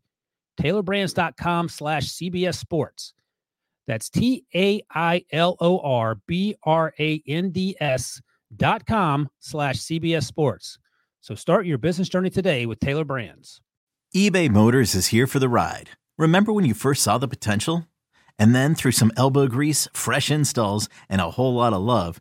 [0.61, 3.15] tailorbrands.com slash CBS Sports.
[3.87, 8.21] That's T A I L O R B R A N D S
[8.55, 10.79] dot com slash CBS Sports.
[11.21, 13.61] So start your business journey today with Tailor Brands.
[14.15, 15.91] eBay Motors is here for the ride.
[16.19, 17.87] Remember when you first saw the potential?
[18.39, 22.21] And then through some elbow grease, fresh installs, and a whole lot of love,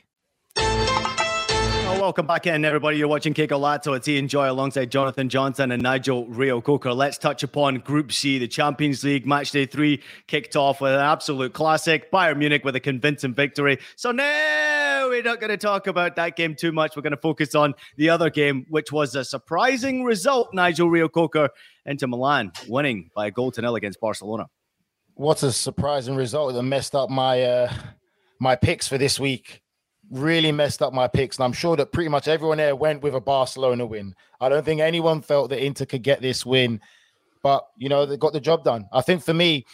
[2.11, 2.97] Welcome back in, everybody.
[2.97, 3.95] You're watching Que Golazo.
[3.95, 6.91] It's Ian Joy alongside Jonathan Johnson and Nigel Reo-Coker.
[6.91, 8.37] Let's touch upon Group C.
[8.37, 12.11] The Champions League match day three kicked off with an absolute classic.
[12.11, 13.77] Bayern Munich with a convincing victory.
[13.95, 16.97] So now we're not going to talk about that game too much.
[16.97, 21.47] We're going to focus on the other game, which was a surprising result, Nigel Reo-Coker,
[21.85, 24.47] Inter Milan, winning by a goal to nil against Barcelona.
[25.13, 27.73] What a surprising result that messed up my uh,
[28.37, 29.60] my picks for this week
[30.11, 31.37] really messed up my picks.
[31.37, 34.13] And I'm sure that pretty much everyone there went with a Barcelona win.
[34.39, 36.81] I don't think anyone felt that Inter could get this win,
[37.41, 38.85] but you know, they got the job done.
[38.91, 39.65] I think for me,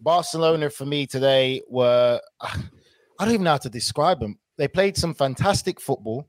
[0.00, 4.38] Barcelona for me today were I don't even know how to describe them.
[4.58, 6.28] They played some fantastic football,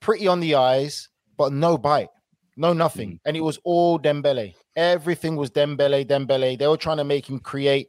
[0.00, 2.08] pretty on the eyes, but no bite,
[2.56, 3.12] no nothing.
[3.12, 3.18] Mm.
[3.26, 4.54] And it was all Dembele.
[4.74, 6.58] Everything was Dembele, Dembele.
[6.58, 7.88] They were trying to make him create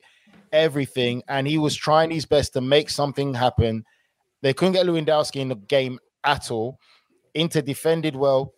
[0.51, 3.83] everything, and he was trying his best to make something happen
[4.45, 6.77] they couldn't get Lewandowski in the game at all.
[7.33, 8.53] Inter defended well,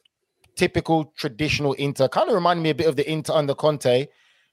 [0.58, 2.10] typical traditional Inter.
[2.10, 4.08] Kind of reminded me a bit of the Inter under Conte,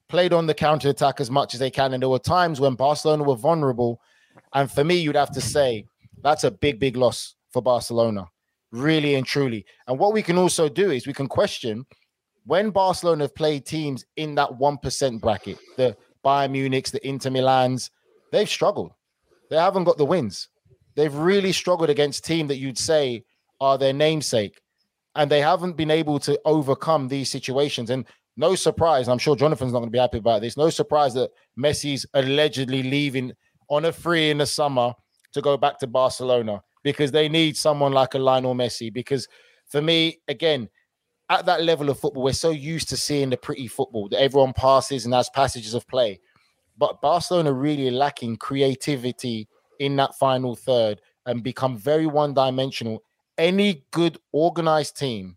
[0.09, 1.93] played on the counter attack as much as they can.
[1.93, 4.01] And there were times when Barcelona were vulnerable.
[4.53, 5.87] And for me, you'd have to say
[6.23, 8.29] that's a big, big loss for Barcelona,
[8.71, 9.67] really and truly.
[9.89, 11.85] And what we can also do is we can question
[12.47, 17.91] when Barcelona have played teams in that 1% bracket, the Bayern Munich's, the Inter Milans,
[18.31, 18.93] they've struggled.
[19.51, 20.49] They haven't got the wins.
[20.95, 23.25] They've really struggled against team that you'd say
[23.61, 24.61] are their namesake.
[25.17, 27.91] And they haven't been able to overcome these situations.
[27.91, 28.05] And
[28.37, 30.57] no surprise, I'm sure Jonathan's not going to be happy about this.
[30.57, 33.33] No surprise that Messi's allegedly leaving
[33.69, 34.93] on a free in the summer
[35.33, 38.93] to go back to Barcelona because they need someone like a Lionel Messi.
[38.93, 39.29] Because
[39.67, 40.69] for me, again,
[41.31, 44.53] at that level of football, we're so used to seeing the pretty football that everyone
[44.53, 46.21] passes and has passages of play.
[46.77, 49.49] But Barcelona really lacking creativity
[49.79, 53.03] in that final third and become very one dimensional.
[53.39, 55.37] Any good organized team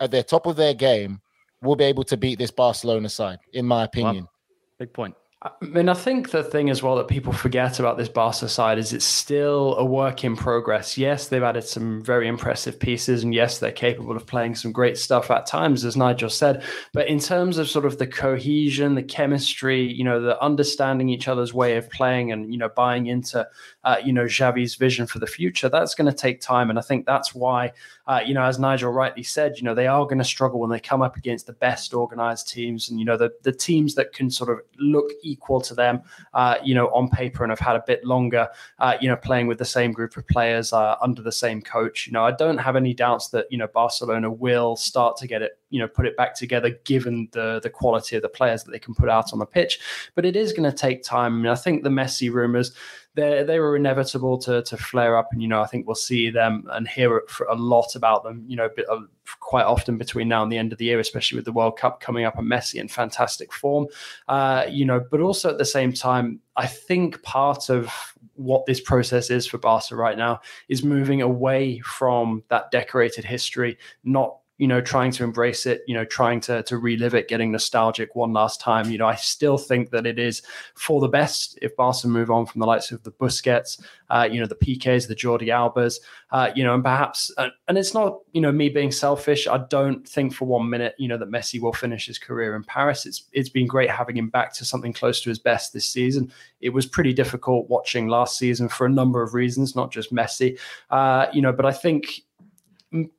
[0.00, 1.20] at the top of their game
[1.62, 4.24] will be able to beat this Barcelona side, in my opinion.
[4.24, 4.30] Wow.
[4.78, 5.14] Big point.
[5.42, 8.76] I mean, I think the thing as well that people forget about this Barca side
[8.76, 10.98] is it's still a work in progress.
[10.98, 14.98] Yes, they've added some very impressive pieces, and yes, they're capable of playing some great
[14.98, 16.62] stuff at times, as Nigel said.
[16.92, 21.26] But in terms of sort of the cohesion, the chemistry, you know, the understanding each
[21.26, 23.48] other's way of playing, and you know, buying into,
[23.84, 26.82] uh, you know, Xavi's vision for the future, that's going to take time, and I
[26.82, 27.72] think that's why
[28.10, 30.68] uh, you know, as Nigel rightly said, you know, they are going to struggle when
[30.68, 34.12] they come up against the best organized teams and, you know, the, the teams that
[34.12, 36.02] can sort of look equal to them,
[36.34, 39.46] uh, you know, on paper and have had a bit longer, uh, you know, playing
[39.46, 42.06] with the same group of players uh, under the same coach.
[42.06, 45.42] You know, I don't have any doubts that, you know, Barcelona will start to get
[45.42, 48.70] it, you know, put it back together given the, the quality of the players that
[48.70, 49.80] they can put out on the pitch.
[50.14, 51.34] But it is going to take time.
[51.34, 52.72] I mean, I think the Messi rumors,
[53.14, 56.30] they they were inevitable to to flare up, and you know I think we'll see
[56.30, 58.44] them and hear a lot about them.
[58.46, 59.00] You know, uh,
[59.40, 62.00] quite often between now and the end of the year, especially with the World Cup
[62.00, 63.86] coming up and Messi in fantastic form.
[64.28, 67.92] Uh, you know, but also at the same time, I think part of
[68.34, 73.76] what this process is for Barca right now is moving away from that decorated history,
[74.04, 77.50] not you know, trying to embrace it, you know, trying to to relive it, getting
[77.50, 78.90] nostalgic one last time.
[78.90, 80.42] You know, I still think that it is
[80.74, 84.38] for the best if Barca move on from the likes of the Busquets, uh, you
[84.38, 86.00] know, the Piqués, the Jordi Albas,
[86.32, 89.48] uh, you know, and perhaps, uh, and it's not, you know, me being selfish.
[89.48, 92.62] I don't think for one minute, you know, that Messi will finish his career in
[92.62, 93.06] Paris.
[93.06, 96.30] It's it's been great having him back to something close to his best this season.
[96.60, 100.58] It was pretty difficult watching last season for a number of reasons, not just Messi,
[100.90, 102.24] uh, you know, but I think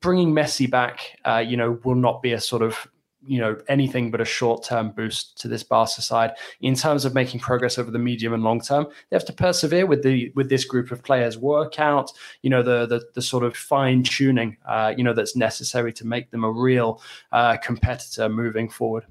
[0.00, 2.88] bringing Messi back, uh, you know, will not be a sort of
[3.24, 7.40] you know anything but a short-term boost to this Barca side in terms of making
[7.40, 8.86] progress over the medium and long term.
[9.10, 12.10] They have to persevere with the with this group of players, work out
[12.42, 16.06] you know the the, the sort of fine tuning uh, you know that's necessary to
[16.06, 17.00] make them a real
[17.30, 19.06] uh, competitor moving forward.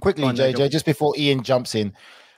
[0.00, 1.92] Quickly, JJ, just before Ian jumps in,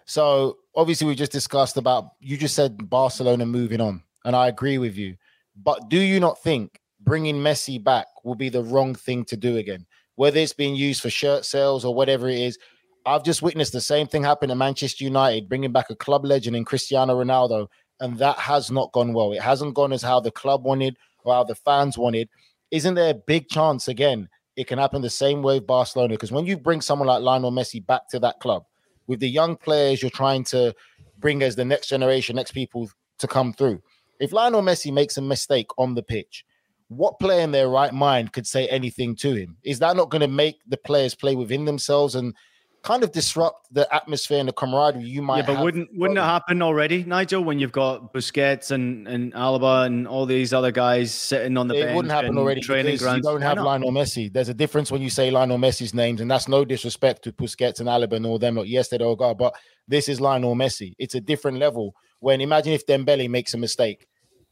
[0.06, 4.78] so obviously we just discussed about you just said Barcelona moving on, and I agree
[4.78, 5.16] with you.
[5.56, 9.56] But do you not think bringing Messi back will be the wrong thing to do
[9.56, 9.86] again.
[10.16, 12.58] Whether it's being used for shirt sales or whatever it is,
[13.06, 16.54] I've just witnessed the same thing happen at Manchester United, bringing back a club legend
[16.54, 17.68] in Cristiano Ronaldo,
[18.00, 19.32] and that has not gone well.
[19.32, 22.28] It hasn't gone as how the club wanted or how the fans wanted.
[22.70, 26.14] Isn't there a big chance again it can happen the same way with Barcelona?
[26.14, 28.64] Because when you bring someone like Lionel Messi back to that club
[29.06, 30.74] with the young players you're trying to
[31.18, 33.82] bring as the next generation, next people to come through,
[34.18, 36.44] if Lionel Messi makes a mistake on the pitch,
[36.90, 39.56] what player in their right mind could say anything to him?
[39.62, 42.34] Is that not going to make the players play within themselves and
[42.82, 45.38] kind of disrupt the atmosphere and the camaraderie you might?
[45.38, 45.64] Yeah, but have?
[45.64, 47.44] wouldn't wouldn't it happen already, Nigel?
[47.44, 51.74] When you've got Busquets and and Alaba and all these other guys sitting on the
[51.74, 53.18] it bench, it wouldn't happen already training grounds.
[53.24, 54.32] You don't have Lionel Messi.
[54.32, 57.78] There's a difference when you say Lionel Messi's names, and that's no disrespect to Busquets
[57.78, 58.58] and Alaba and all them.
[58.66, 59.54] Yes, they're all go, but
[59.86, 60.94] this is Lionel Messi.
[60.98, 61.94] It's a different level.
[62.18, 64.08] When imagine if Dembele makes a mistake,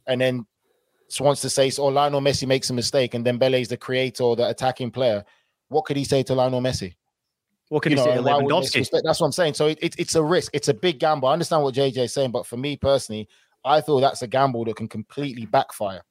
[0.06, 0.46] and then
[1.20, 4.24] wants to say, "Oh, Lionel Messi makes a mistake," and then Dembele is the creator
[4.24, 5.24] or the attacking player.
[5.68, 6.94] What could he say to Lionel Messi?
[7.68, 8.88] What could you he know, say to Lewandowski?
[9.02, 9.54] That's what I'm saying.
[9.54, 10.50] So it, it, it's a risk.
[10.54, 11.28] It's a big gamble.
[11.28, 13.28] I understand what JJ is saying, but for me personally,
[13.64, 16.02] I feel that's a gamble that can completely backfire.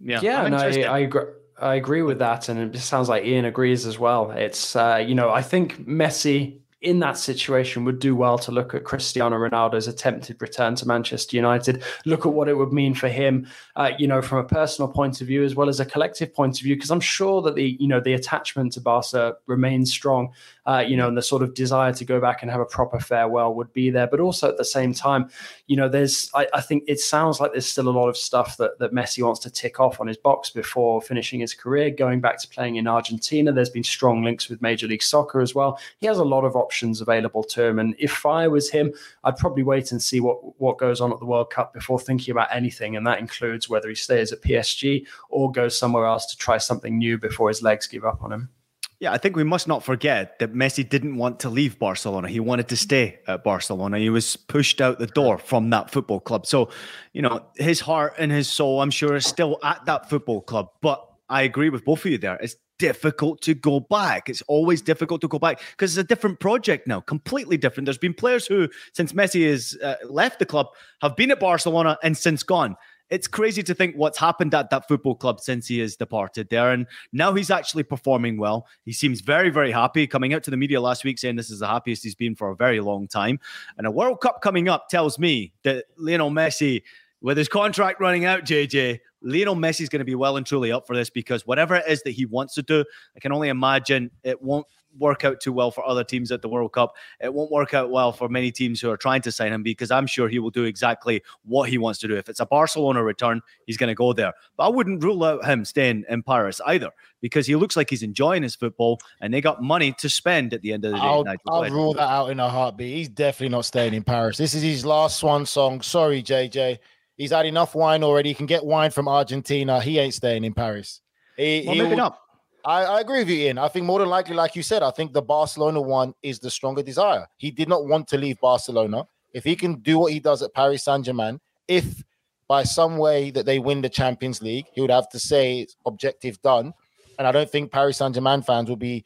[0.00, 1.22] Yeah, yeah, and I, I agree.
[1.58, 4.30] I agree with that, and it sounds like Ian agrees as well.
[4.30, 8.74] It's uh, you know I think Messi in that situation would do well to look
[8.74, 13.08] at Cristiano Ronaldo's attempted return to Manchester United, look at what it would mean for
[13.08, 13.46] him,
[13.76, 16.58] uh, you know, from a personal point of view as well as a collective point
[16.58, 20.32] of view, because I'm sure that the, you know, the attachment to Barca remains strong,
[20.66, 23.00] uh, you know, and the sort of desire to go back and have a proper
[23.00, 24.06] farewell would be there.
[24.06, 25.30] But also at the same time,
[25.66, 28.58] you know, there's, I, I think it sounds like there's still a lot of stuff
[28.58, 32.20] that, that Messi wants to tick off on his box before finishing his career, going
[32.20, 33.50] back to playing in Argentina.
[33.50, 35.80] There's been strong links with Major League Soccer as well.
[35.98, 37.78] He has a lot of options options available to him.
[37.78, 38.92] And if I was him,
[39.24, 42.32] I'd probably wait and see what what goes on at the World Cup before thinking
[42.32, 46.36] about anything, and that includes whether he stays at PSG or goes somewhere else to
[46.36, 48.50] try something new before his legs give up on him.
[48.98, 52.28] Yeah, I think we must not forget that Messi didn't want to leave Barcelona.
[52.28, 53.98] He wanted to stay at Barcelona.
[53.98, 56.46] He was pushed out the door from that football club.
[56.46, 56.70] So,
[57.12, 60.68] you know, his heart and his soul, I'm sure, is still at that football club.
[60.80, 62.36] But I agree with both of you there.
[62.36, 64.28] It's difficult to go back.
[64.28, 67.86] It's always difficult to go back because it's a different project now, completely different.
[67.86, 70.68] There's been players who, since Messi has uh, left the club,
[71.00, 72.76] have been at Barcelona and since gone
[73.10, 76.72] it's crazy to think what's happened at that football club since he has departed there.
[76.72, 78.66] And now he's actually performing well.
[78.84, 81.60] He seems very, very happy coming out to the media last week saying this is
[81.60, 83.38] the happiest he's been for a very long time.
[83.78, 86.82] And a World Cup coming up tells me that Lionel Messi,
[87.20, 90.72] with his contract running out, JJ, Lionel Messi is going to be well and truly
[90.72, 92.84] up for this because whatever it is that he wants to do,
[93.16, 94.66] I can only imagine it won't
[94.98, 96.94] work out too well for other teams at the World Cup.
[97.20, 99.90] It won't work out well for many teams who are trying to sign him because
[99.90, 102.16] I'm sure he will do exactly what he wants to do.
[102.16, 104.32] If it's a Barcelona return, he's going to go there.
[104.56, 108.02] But I wouldn't rule out him staying in Paris either because he looks like he's
[108.02, 111.02] enjoying his football and they got money to spend at the end of the day.
[111.02, 112.94] I'll, I'll rule that out in a heartbeat.
[112.94, 114.36] He's definitely not staying in Paris.
[114.36, 115.82] This is his last swan song.
[115.82, 116.78] Sorry, JJ.
[117.16, 118.30] He's had enough wine already.
[118.30, 119.80] He can get wine from Argentina.
[119.80, 121.00] He ain't staying in Paris.
[121.36, 122.18] He, well, maybe not.
[122.64, 123.58] I, I, agree with you, Ian.
[123.58, 126.50] I think more than likely, like you said, I think the Barcelona one is the
[126.50, 127.26] stronger desire.
[127.36, 129.04] He did not want to leave Barcelona.
[129.32, 132.02] If he can do what he does at Paris Saint Germain, if
[132.48, 135.76] by some way that they win the Champions League, he would have to say it's
[135.86, 136.72] objective done.
[137.18, 139.04] And I don't think Paris Saint Germain fans will be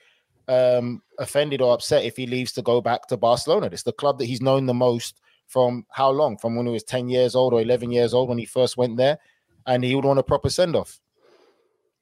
[0.48, 3.68] um, offended or upset if he leaves to go back to Barcelona.
[3.72, 5.20] It's the club that he's known the most
[5.50, 6.38] from how long?
[6.38, 8.96] From when he was 10 years old or 11 years old when he first went
[8.96, 9.18] there.
[9.66, 11.00] And he would want a proper send off.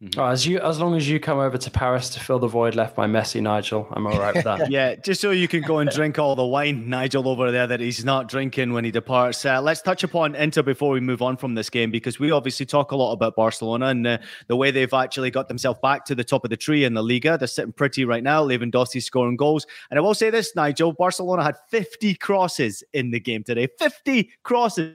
[0.01, 0.21] Mm-hmm.
[0.21, 2.77] Oh, as you, as long as you come over to Paris to fill the void
[2.77, 4.71] left by Messi, Nigel, I'm all right with that.
[4.71, 7.81] yeah, just so you can go and drink all the wine, Nigel, over there that
[7.81, 9.45] he's not drinking when he departs.
[9.45, 12.65] Uh, let's touch upon Inter before we move on from this game because we obviously
[12.65, 16.15] talk a lot about Barcelona and uh, the way they've actually got themselves back to
[16.15, 17.37] the top of the tree in the Liga.
[17.37, 18.45] They're sitting pretty right now.
[18.45, 23.19] Lewandowski scoring goals, and I will say this, Nigel, Barcelona had 50 crosses in the
[23.19, 23.67] game today.
[23.81, 24.95] 50 crosses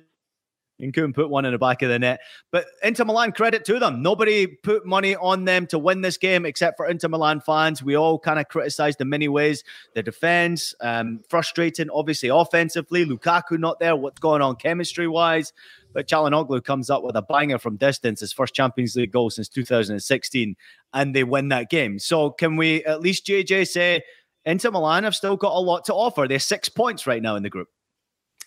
[0.83, 2.19] and couldn't put one in the back of the net.
[2.51, 4.01] But Inter Milan, credit to them.
[4.01, 7.81] Nobody put money on them to win this game except for Inter Milan fans.
[7.81, 9.63] We all kind of criticized in many ways.
[9.95, 13.05] The defense, um, frustrating, obviously, offensively.
[13.05, 13.95] Lukaku not there.
[13.95, 15.53] What's going on chemistry wise?
[15.93, 19.47] But Calhanoglu comes up with a banger from distance, his first Champions League goal since
[19.47, 20.55] 2016,
[20.93, 21.99] and they win that game.
[21.99, 24.01] So can we at least, JJ, say
[24.45, 26.27] Inter Milan have still got a lot to offer?
[26.27, 27.69] They're six points right now in the group.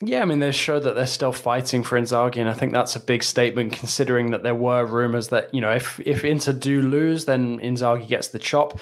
[0.03, 2.97] Yeah, I mean, they showed that they're still fighting for Inzaghi, and I think that's
[2.97, 6.83] a big statement considering that there were rumors that, you know, if, if Inter do
[6.83, 8.79] lose, then Inzaghi gets the chop.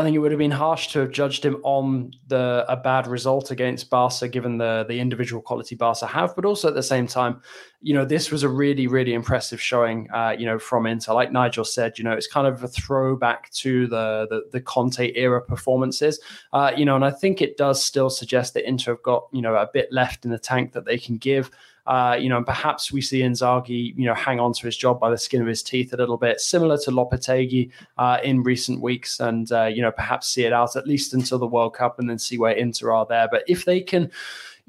[0.00, 3.06] I think it would have been harsh to have judged him on the a bad
[3.06, 7.06] result against Barca, given the the individual quality Barca have, but also at the same
[7.06, 7.42] time,
[7.82, 11.12] you know, this was a really really impressive showing, uh, you know, from Inter.
[11.12, 15.12] Like Nigel said, you know, it's kind of a throwback to the the, the Conte
[15.14, 16.18] era performances,
[16.52, 19.42] uh, you know, and I think it does still suggest that Inter have got you
[19.42, 21.50] know a bit left in the tank that they can give.
[21.86, 25.00] Uh, you know, and perhaps we see Inzaghi, you know, hang on to his job
[25.00, 28.80] by the skin of his teeth a little bit, similar to Lopetegui uh, in recent
[28.80, 31.98] weeks, and uh, you know, perhaps see it out at least until the World Cup,
[31.98, 33.28] and then see where Inter are there.
[33.30, 34.10] But if they can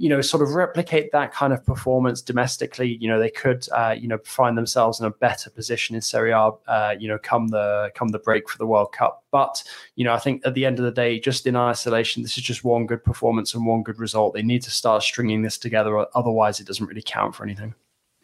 [0.01, 3.95] you know, sort of replicate that kind of performance domestically, you know, they could, uh,
[3.95, 7.49] you know, find themselves in a better position in Serie A, uh, you know, come
[7.49, 9.23] the come the break for the World Cup.
[9.29, 9.63] But
[9.95, 12.43] you know, I think at the end of the day, just in isolation, this is
[12.43, 14.33] just one good performance and one good result.
[14.33, 17.75] They need to start stringing this together, otherwise, it doesn't really count for anything.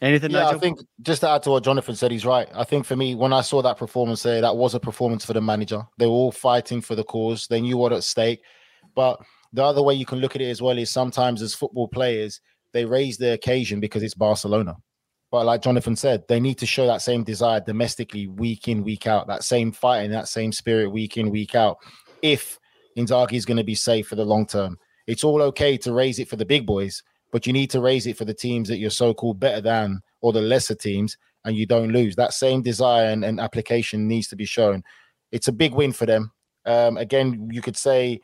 [0.02, 0.32] Anything?
[0.32, 0.56] Yeah, Nigel?
[0.56, 2.48] I think just to add to what Jonathan said, he's right.
[2.54, 5.32] I think for me, when I saw that performance there, that was a performance for
[5.32, 5.86] the manager.
[5.96, 7.46] They were all fighting for the cause.
[7.46, 8.42] They knew what at stake,
[8.96, 9.20] but
[9.52, 12.40] the other way you can look at it as well is sometimes as football players,
[12.72, 14.76] they raise the occasion because it's Barcelona.
[15.30, 19.06] But like Jonathan said, they need to show that same desire domestically, week in, week
[19.06, 21.78] out, that same fighting, that same spirit, week in, week out.
[22.22, 22.58] If
[22.96, 26.18] Inzaghi is going to be safe for the long term, it's all okay to raise
[26.18, 28.78] it for the big boys, but you need to raise it for the teams that
[28.78, 32.16] you're so called better than or the lesser teams, and you don't lose.
[32.16, 34.82] That same desire and, and application needs to be shown.
[35.30, 36.32] It's a big win for them.
[36.64, 38.20] Um, again, you could say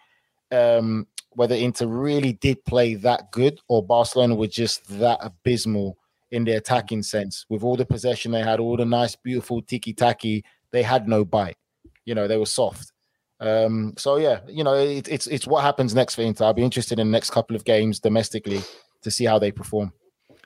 [0.50, 5.98] um, whether Inter really did play that good or Barcelona were just that abysmal
[6.30, 7.46] in the attacking sense.
[7.48, 11.24] With all the possession they had, all the nice, beautiful tiki taki, they had no
[11.24, 11.56] bite.
[12.04, 12.92] You know, they were soft.
[13.40, 16.46] Um, so yeah, you know, it, it's it's what happens next for Inter.
[16.46, 18.62] I'll be interested in the next couple of games domestically
[19.02, 19.92] to see how they perform.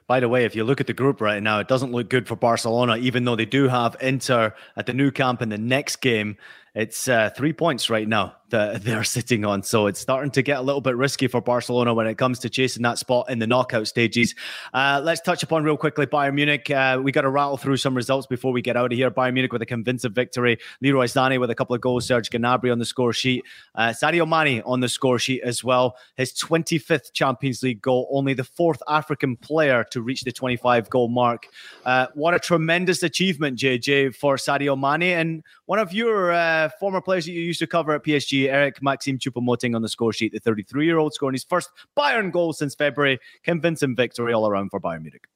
[0.07, 2.26] By the way, if you look at the group right now, it doesn't look good
[2.26, 5.97] for Barcelona, even though they do have Inter at the Nou Camp in the next
[5.97, 6.39] game.
[6.79, 9.64] It's uh, three points right now that they're sitting on.
[9.64, 12.49] So it's starting to get a little bit risky for Barcelona when it comes to
[12.49, 14.37] chasing that spot in the knockout stages.
[14.72, 16.70] Uh, let's touch upon real quickly Bayern Munich.
[16.70, 19.11] Uh, we got to rattle through some results before we get out of here.
[19.11, 20.57] Bayern Munich with a convincing victory.
[20.81, 22.07] Leroy Sané with a couple of goals.
[22.07, 23.45] Serge Gnabry on the score sheet.
[23.74, 25.97] Uh, Sadio Mane on the score sheet as well.
[26.16, 31.09] His 25th Champions League goal, only the fourth African player to reach the 25 goal
[31.09, 31.49] mark.
[31.85, 35.18] Uh, what a tremendous achievement, JJ, for Sadio Mane.
[35.18, 36.33] And one of your
[36.68, 39.88] uh, former players that you used to cover at PSG, Eric Maxime Choupo-Moting on the
[39.88, 43.18] score sheet, the 33-year-old scoring his first Bayern goal since February.
[43.42, 45.26] Convincing victory all around for Bayern Munich.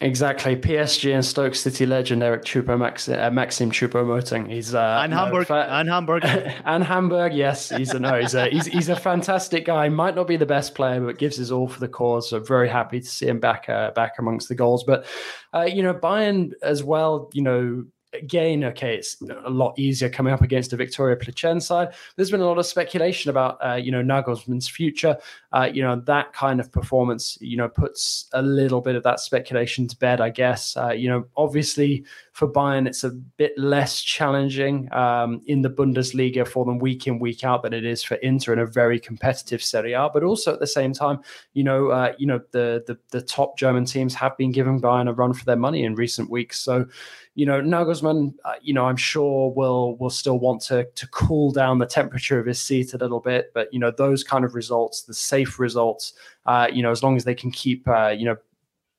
[0.00, 0.56] Exactly.
[0.56, 4.50] PSG and Stoke City legend Eric Choupo Max, uh, Maxim Choupo-Moting.
[4.50, 6.24] He's uh, and Hamburg fa- and Hamburg
[6.64, 7.32] and Hamburg.
[7.34, 8.20] Yes, he's a no.
[8.20, 9.88] He's a he's, he's a fantastic guy.
[9.88, 12.30] Might not be the best player, but gives his all for the cause.
[12.30, 14.82] So very happy to see him back uh, back amongst the goals.
[14.82, 15.06] But
[15.54, 17.30] uh, you know, Bayern as well.
[17.32, 21.94] You know, again, okay, it's a lot easier coming up against a Viktoria Plzen side.
[22.16, 25.16] There's been a lot of speculation about, uh, you know, Nagelsmann's future.
[25.52, 29.20] Uh, you know, that kind of performance, you know, puts a little bit of that
[29.20, 30.76] speculation to bed, I guess.
[30.76, 36.48] Uh, you know, obviously for Bayern, it's a bit less challenging um, in the Bundesliga
[36.48, 39.62] for them week in, week out than it is for Inter in a very competitive
[39.62, 40.08] Serie A.
[40.12, 41.20] But also at the same time,
[41.52, 45.10] you know, uh, you know, the, the the top German teams have been giving Bayern
[45.10, 46.58] a run for their money in recent weeks.
[46.58, 46.86] So,
[47.34, 51.52] you know, Nagelsmann, uh, you know, I'm sure will will still want to to cool
[51.52, 53.52] down the temperature of his seat a little bit.
[53.52, 56.14] But you know, those kind of results, the safe results,
[56.46, 58.36] uh, you know, as long as they can keep, uh, you know,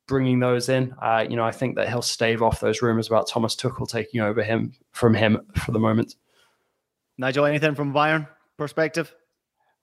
[0.08, 3.28] bringing those in, uh, you know, I think that he'll stave off those rumors about
[3.28, 6.16] Thomas Tuchel taking over him from him for the moment.
[7.18, 8.28] Nigel, anything from Bayern
[8.58, 9.14] perspective?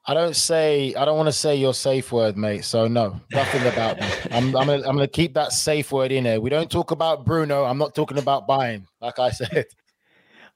[0.07, 2.65] I don't say I don't want to say your safe word, mate.
[2.65, 4.29] So no, nothing about that.
[4.33, 6.41] I'm I'm gonna, I'm gonna keep that safe word in there.
[6.41, 7.65] We don't talk about Bruno.
[7.65, 9.67] I'm not talking about Bayern, like I said.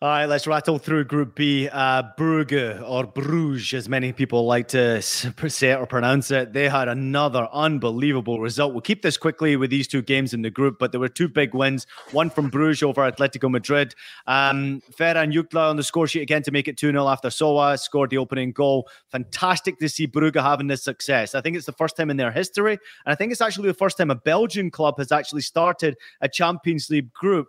[0.03, 1.69] All right, let's rattle through Group B.
[1.69, 6.53] Uh, Brugge or Bruges, as many people like to say it or pronounce it.
[6.53, 8.73] They had another unbelievable result.
[8.73, 11.29] We'll keep this quickly with these two games in the group, but there were two
[11.29, 11.87] big wins.
[12.11, 13.95] One from Bruges over Atletico Madrid.
[14.27, 17.79] Um, Ferran Jutgla on the score sheet again to make it 2 0 after Sowah
[17.79, 18.89] scored the opening goal.
[19.11, 21.37] Fantastic to see Brugge having this success.
[21.37, 23.75] I think it's the first time in their history, and I think it's actually the
[23.75, 27.47] first time a Belgian club has actually started a Champions League group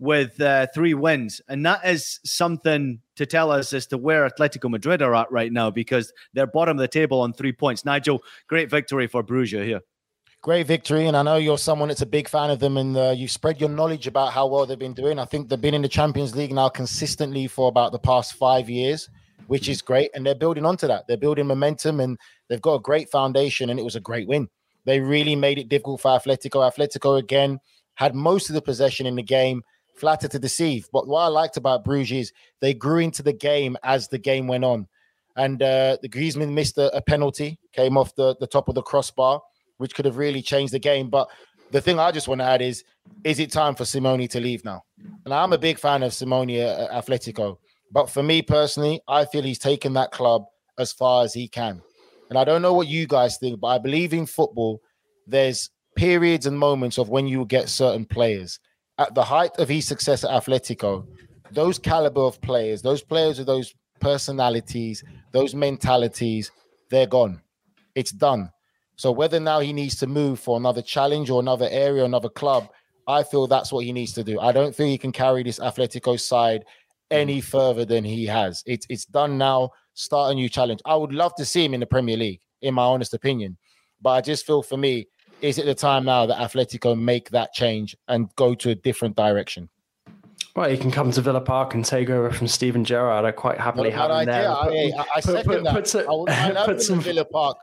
[0.00, 1.40] with uh, three wins.
[1.48, 5.52] And that is something to tell us as to where Atletico Madrid are at right
[5.52, 7.84] now because they're bottom of the table on three points.
[7.84, 9.80] Nigel, great victory for Bruges here.
[10.40, 11.06] Great victory.
[11.06, 13.60] And I know you're someone that's a big fan of them and uh, you spread
[13.60, 15.18] your knowledge about how well they've been doing.
[15.18, 18.70] I think they've been in the Champions League now consistently for about the past five
[18.70, 19.10] years,
[19.48, 20.12] which is great.
[20.14, 21.08] And they're building onto that.
[21.08, 22.16] They're building momentum and
[22.48, 23.70] they've got a great foundation.
[23.70, 24.48] And it was a great win.
[24.84, 26.70] They really made it difficult for Atletico.
[26.70, 27.58] Atletico, again,
[27.96, 29.60] had most of the possession in the game
[29.98, 30.88] flatter to deceive.
[30.92, 34.46] But what I liked about Bruges is they grew into the game as the game
[34.46, 34.86] went on.
[35.36, 38.82] And uh, the Griezmann missed a, a, penalty, came off the, the top of the
[38.82, 39.40] crossbar,
[39.76, 41.10] which could have really changed the game.
[41.10, 41.28] But
[41.70, 42.82] the thing I just want to add is,
[43.22, 44.82] is it time for Simeone to leave now?
[45.24, 47.58] And I'm a big fan of Simeone at Atletico.
[47.92, 50.46] But for me personally, I feel he's taken that club
[50.78, 51.82] as far as he can.
[52.30, 54.82] And I don't know what you guys think, but I believe in football,
[55.26, 58.60] there's periods and moments of when you get certain players
[58.98, 61.06] at the height of his success at Atletico,
[61.52, 66.50] those caliber of players, those players with those personalities, those mentalities,
[66.90, 67.40] they're gone.
[67.94, 68.50] It's done.
[68.96, 72.68] So whether now he needs to move for another challenge or another area, another club,
[73.06, 74.40] I feel that's what he needs to do.
[74.40, 76.64] I don't feel he can carry this Atletico side
[77.10, 78.62] any further than he has.
[78.66, 79.70] It's it's done now.
[79.94, 80.80] Start a new challenge.
[80.84, 83.56] I would love to see him in the Premier League, in my honest opinion.
[84.00, 85.06] But I just feel for me,
[85.40, 89.16] is it the time now that Atletico make that change and go to a different
[89.16, 89.68] direction?
[90.56, 93.24] Well, you can come to Villa Park and take over from Steven Gerrard.
[93.24, 94.50] I quite happily have him there.
[94.50, 95.74] I, I, I, second put, that.
[95.74, 97.58] Put, put, I, I put some Villa Park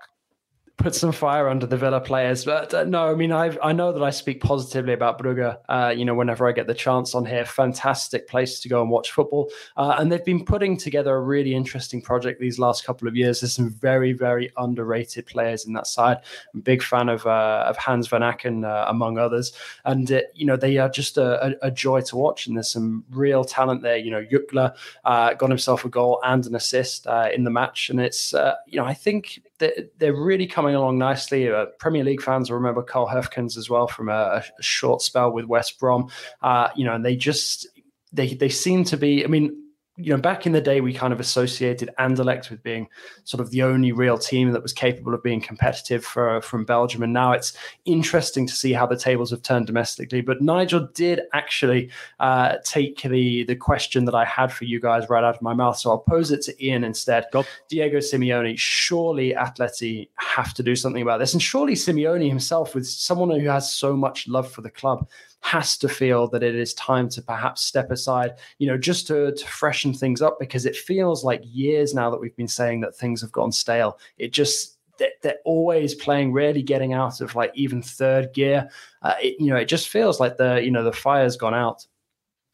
[0.78, 2.44] put some fire under the Villa players.
[2.44, 5.58] But uh, no, I mean, I I know that I speak positively about Brugge.
[5.70, 8.90] Uh, you know, whenever I get the chance on here, fantastic place to go and
[8.90, 9.50] watch football.
[9.78, 13.42] Uh, and they've been putting together a really interesting project these last couple of years.
[13.42, 16.18] There's some very very underrated players in that side.
[16.54, 19.54] I'm a big fan of uh, of Hans Vanaken uh, among others,
[19.86, 22.48] and uh, you know they are just a, a, joy to watch.
[22.48, 23.98] And there's some real talent there.
[23.98, 28.34] You know, Jutgla got himself a goal and an assist in the match, and it's
[28.68, 31.50] you know I think they're, really coming along nicely.
[31.50, 35.32] Uh, Premier League fans will remember Carl Hoefkens as well from a, a short spell
[35.32, 36.10] with West Brom.
[36.42, 37.68] Uh, you know, and they just
[38.12, 39.24] they they seem to be.
[39.24, 39.65] I mean,
[39.98, 42.90] you know, back in the day, we kind of associated Anderlecht with being
[43.24, 47.02] sort of the only real team that was capable of being competitive for, from Belgium.
[47.02, 47.54] And now it's
[47.86, 50.20] interesting to see how the tables have turned domestically.
[50.20, 51.90] But Nigel did actually
[52.20, 55.54] uh, take the, the question that I had for you guys right out of my
[55.54, 55.78] mouth.
[55.78, 57.28] So I'll pose it to Ian instead.
[57.32, 57.46] Go.
[57.70, 61.34] Diego Simeone, surely Atleti have to do something about this.
[61.34, 65.08] And surely Simeone himself, with someone who has so much love for the club,
[65.46, 69.32] has to feel that it is time to perhaps step aside, you know, just to,
[69.32, 72.96] to freshen things up because it feels like years now that we've been saying that
[72.96, 74.00] things have gone stale.
[74.18, 78.68] It just they're always playing, rarely getting out of like even third gear.
[79.04, 81.86] Uh, it, you know, it just feels like the you know the fire's gone out.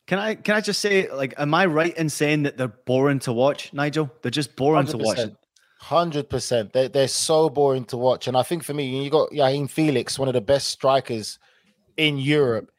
[0.05, 3.19] Can I can I just say like, am I right in saying that they're boring
[3.19, 4.11] to watch, Nigel?
[4.21, 4.89] They're just boring 100%.
[4.89, 5.19] to watch.
[5.79, 6.73] Hundred percent.
[6.73, 10.19] They're they're so boring to watch, and I think for me, you got João Felix,
[10.19, 11.39] one of the best strikers
[11.95, 12.69] in Europe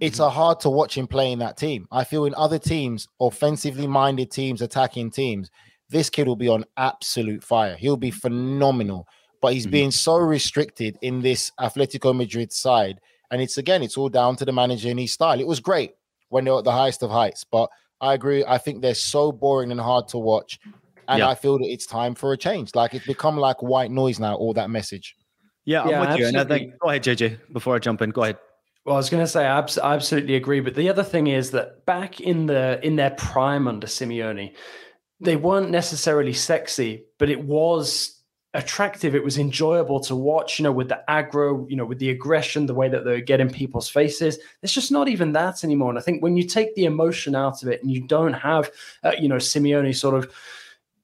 [0.00, 1.86] it's a hard to watch him play in that team.
[1.90, 5.50] I feel in other teams, offensively minded teams, attacking teams,
[5.90, 7.76] this kid will be on absolute fire.
[7.76, 9.08] He'll be phenomenal,
[9.40, 9.72] but he's mm-hmm.
[9.72, 13.00] being so restricted in this Atletico Madrid side.
[13.30, 15.40] And it's again, it's all down to the manager and his style.
[15.40, 15.92] It was great
[16.28, 18.44] when they're at the highest of heights, but I agree.
[18.46, 20.60] I think they're so boring and hard to watch.
[21.08, 21.28] And yeah.
[21.28, 22.74] I feel that it's time for a change.
[22.74, 25.16] Like it's become like white noise now, all that message.
[25.64, 26.22] Yeah, I'm yeah, with absolutely.
[26.22, 26.28] you.
[26.28, 28.10] And I think, go ahead, JJ, before I jump in.
[28.10, 28.38] Go ahead.
[28.88, 31.84] Well, I was going to say I absolutely agree, but the other thing is that
[31.84, 34.54] back in the in their prime under Simeone,
[35.20, 38.18] they weren't necessarily sexy, but it was
[38.54, 39.14] attractive.
[39.14, 40.58] It was enjoyable to watch.
[40.58, 43.40] You know, with the aggro, you know, with the aggression, the way that they get
[43.40, 44.38] in people's faces.
[44.62, 45.90] It's just not even that anymore.
[45.90, 48.70] And I think when you take the emotion out of it, and you don't have,
[49.04, 50.32] uh, you know, Simeone sort of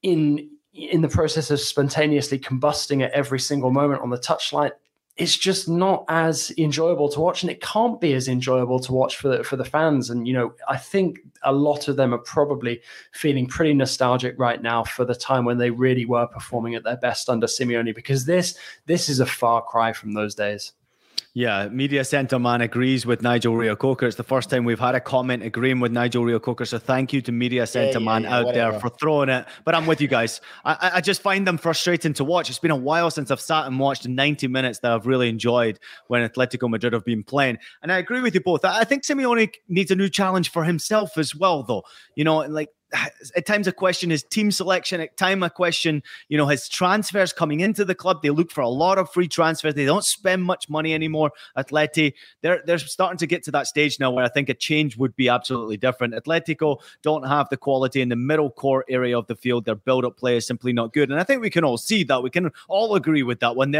[0.01, 4.71] in in the process of spontaneously combusting at every single moment on the touchline,
[5.17, 9.15] it's just not as enjoyable to watch and it can't be as enjoyable to watch
[9.15, 10.09] for the, for the fans.
[10.09, 12.81] And you know i think a lot of them are probably
[13.13, 16.97] feeling pretty nostalgic right now for the time when they really were performing at their
[16.97, 20.73] best under simeone because this this is a far cry from those days
[21.37, 24.07] yeah, Media Center Man agrees with Nigel Reo-Coker.
[24.07, 26.63] It's the first time we've had a comment agreeing with Nigel Reo-Coker.
[26.63, 28.71] So thank you to Media Center yeah, Man yeah, out whatever.
[28.71, 29.45] there for throwing it.
[29.65, 30.39] But I'm with you guys.
[30.63, 32.49] I, I just find them frustrating to watch.
[32.49, 35.77] It's been a while since I've sat and watched 90 minutes that I've really enjoyed
[36.07, 37.57] when Atletico Madrid have been playing.
[37.83, 38.63] And I agree with you both.
[38.63, 41.83] I think Simeone needs a new challenge for himself as well, though.
[42.15, 42.69] You know, like
[43.35, 45.01] at times a question is team selection.
[45.01, 48.21] At time a question, you know, his transfers coming into the club.
[48.21, 49.73] They look for a lot of free transfers.
[49.73, 51.31] They don't spend much money anymore.
[51.57, 54.97] Atleti, they're they're starting to get to that stage now where I think a change
[54.97, 56.13] would be absolutely different.
[56.13, 59.65] Atletico don't have the quality in the middle core area of the field.
[59.65, 62.23] Their build-up play is simply not good, and I think we can all see that.
[62.23, 63.71] We can all agree with that when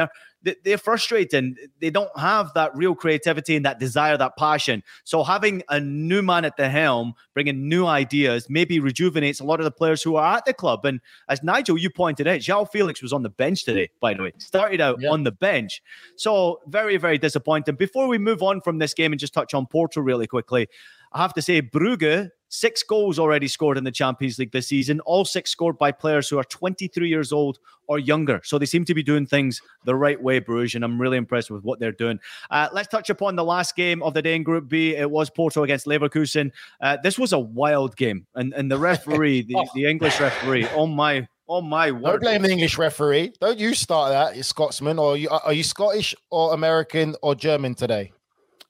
[0.46, 1.56] they're they're frustrating.
[1.82, 4.84] They don't have that real creativity and that desire, that passion.
[5.04, 9.60] So having a new man at the helm, bringing new ideas, maybe rejuvenates a lot
[9.60, 10.86] of the players who are at the club.
[10.86, 14.24] And as Nigel, you pointed out, João Felix was on the bench today, by the
[14.24, 14.32] way.
[14.38, 15.10] Started out yeah.
[15.10, 15.82] on the bench.
[16.16, 17.76] So very, very disappointing.
[17.76, 20.68] Before we move on from this game and just touch on Porto really quickly,
[21.16, 25.02] I have to say, Brugge Six goals already scored in the Champions League this season,
[25.02, 28.40] all six scored by players who are 23 years old or younger.
[28.46, 31.52] So they seem to be doing things the right way, Bruges, and I'm really impressed
[31.52, 32.18] with what they're doing.
[32.50, 34.96] Uh, let's touch upon the last game of the day in Group B.
[34.96, 36.52] It was Porto against Leverkusen.
[36.80, 39.66] Uh, this was a wild game, and, and the referee, the, oh.
[39.76, 42.02] the English referee, oh my Oh my word!
[42.02, 43.32] Don't blame the English referee.
[43.40, 47.36] Don't you start that, you Scotsman, or are you, are you Scottish or American or
[47.36, 48.14] German today?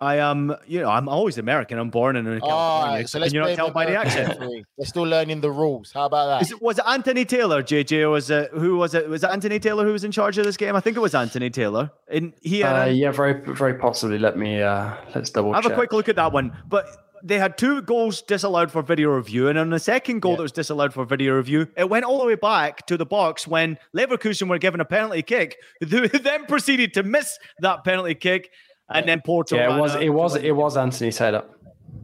[0.02, 1.78] I am, um, you know, I'm always American.
[1.78, 3.04] I'm born in California.
[3.04, 4.38] Oh, so let's you not tell by the accent?
[4.78, 5.92] They're still learning the rules.
[5.94, 6.52] How about that?
[6.52, 9.08] It, was it Anthony Taylor, JJ, or was it who was it?
[9.08, 10.76] Was it Anthony Taylor who was in charge of this game?
[10.76, 11.92] I think it was Anthony Taylor.
[12.10, 14.20] And he had, uh, yeah, very, very possibly.
[14.20, 15.54] Let me uh let's double.
[15.54, 15.72] Have check.
[15.72, 17.02] a quick look at that one, but.
[17.24, 20.38] They had two goals disallowed for video review, and on the second goal yeah.
[20.38, 23.48] that was disallowed for video review, it went all the way back to the box
[23.48, 25.58] when Leverkusen were given a penalty kick.
[25.90, 28.52] Who then proceeded to miss that penalty kick,
[28.90, 29.56] and then Porto.
[29.56, 31.46] Yeah, it was it was it was Anthony Taylor.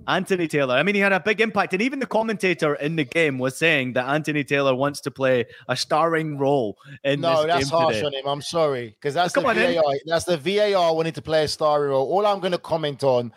[0.07, 0.75] Anthony Taylor.
[0.75, 3.55] I mean, he had a big impact, and even the commentator in the game was
[3.55, 8.07] saying that Anthony Taylor wants to play a starring role in no, that's harsh today.
[8.07, 8.27] on him.
[8.27, 9.93] I'm sorry because that's the VAR.
[10.05, 12.11] That's the VAR wanting to play a starring role.
[12.11, 13.31] All I'm going to comment on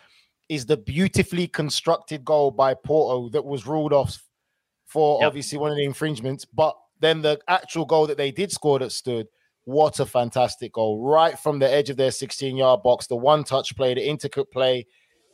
[0.49, 4.21] is the beautifully constructed goal by Porto that was ruled off
[4.85, 5.27] for yep.
[5.27, 8.91] obviously one of the infringements, but then the actual goal that they did score that
[8.91, 9.27] stood
[9.65, 11.01] what a fantastic goal.
[11.03, 14.51] Right from the edge of their 16 yard box, the one touch play, the intricate
[14.51, 14.87] play,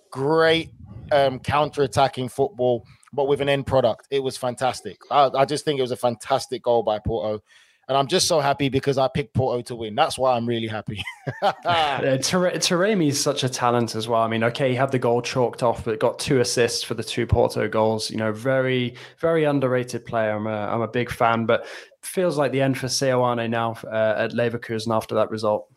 [0.10, 0.72] great
[1.12, 4.08] um, counter attacking football, but with an end product.
[4.10, 4.98] It was fantastic.
[5.12, 7.44] I, I, just think it was a fantastic goal by Porto.
[7.90, 9.96] And I'm just so happy because I picked Porto to win.
[9.96, 11.04] That's why I'm really happy.
[11.44, 11.52] uh,
[12.00, 14.22] Taremi is such a talent as well.
[14.22, 17.04] I mean, okay, he had the goal chalked off, but got two assists for the
[17.04, 18.10] two Porto goals.
[18.10, 20.32] You know, very, very underrated player.
[20.32, 21.66] I'm a, I'm a big fan, but
[22.04, 25.68] feels like the end for Seoane now uh, at Leverkusen after that result.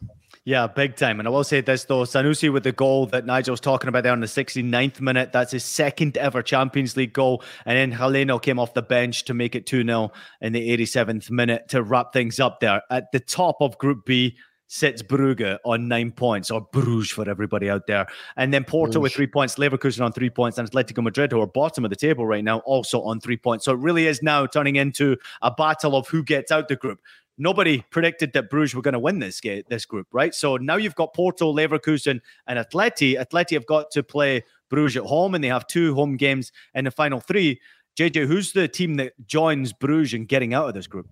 [0.46, 1.20] Yeah, big time.
[1.20, 4.12] And I will say this though, Sanusi with the goal that Nigel's talking about there
[4.12, 7.42] in the 69th minute, that's his second ever Champions League goal.
[7.64, 10.10] And then Galeno came off the bench to make it 2-0
[10.42, 12.82] in the 87th minute to wrap things up there.
[12.90, 14.36] At the top of Group B
[14.74, 18.06] sits Brugge on nine points, or Bruges for everybody out there.
[18.36, 19.02] And then Porto Bruges.
[19.02, 21.96] with three points, Leverkusen on three points, and Atletico Madrid, who are bottom of the
[21.96, 23.64] table right now, also on three points.
[23.64, 27.00] So it really is now turning into a battle of who gets out the group
[27.36, 30.32] nobody predicted that Bruges were going to win this game, this group, right?
[30.32, 33.18] So now you've got Porto, Leverkusen, and Atleti.
[33.18, 36.84] Atleti have got to play Bruges at home, and they have two home games in
[36.84, 37.60] the final three.
[37.98, 41.08] JJ, who's the team that joins Bruges in getting out of this group?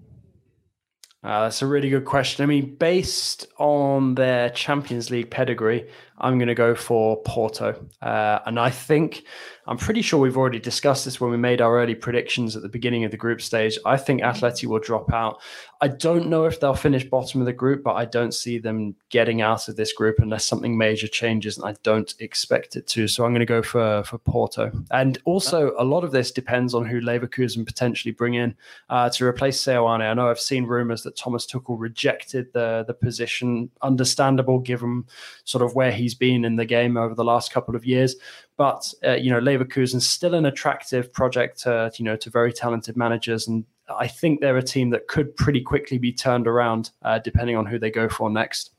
[1.24, 2.42] Uh, that's a really good question.
[2.42, 5.88] I mean, based on their Champions League pedigree,
[6.22, 7.84] I'm going to go for Porto.
[8.00, 9.24] Uh, and I think,
[9.66, 12.68] I'm pretty sure we've already discussed this when we made our early predictions at the
[12.68, 13.78] beginning of the group stage.
[13.84, 15.40] I think Atleti will drop out.
[15.80, 18.94] I don't know if they'll finish bottom of the group, but I don't see them
[19.10, 23.08] getting out of this group unless something major changes, and I don't expect it to.
[23.08, 24.70] So I'm going to go for, for Porto.
[24.92, 28.54] And also, a lot of this depends on who Leverkusen potentially bring in
[28.90, 30.08] uh, to replace Seoane.
[30.08, 33.70] I know I've seen rumours that Thomas Tuchel rejected the, the position.
[33.82, 35.04] Understandable given
[35.44, 38.16] sort of where he's been in the game over the last couple of years.
[38.56, 42.96] But uh, you know, Leverkusen's still an attractive project, to you know, to very talented
[42.96, 47.18] managers, and I think they're a team that could pretty quickly be turned around uh,
[47.18, 48.70] depending on who they go for next.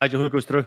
[0.00, 0.66] Nigel, who goes through?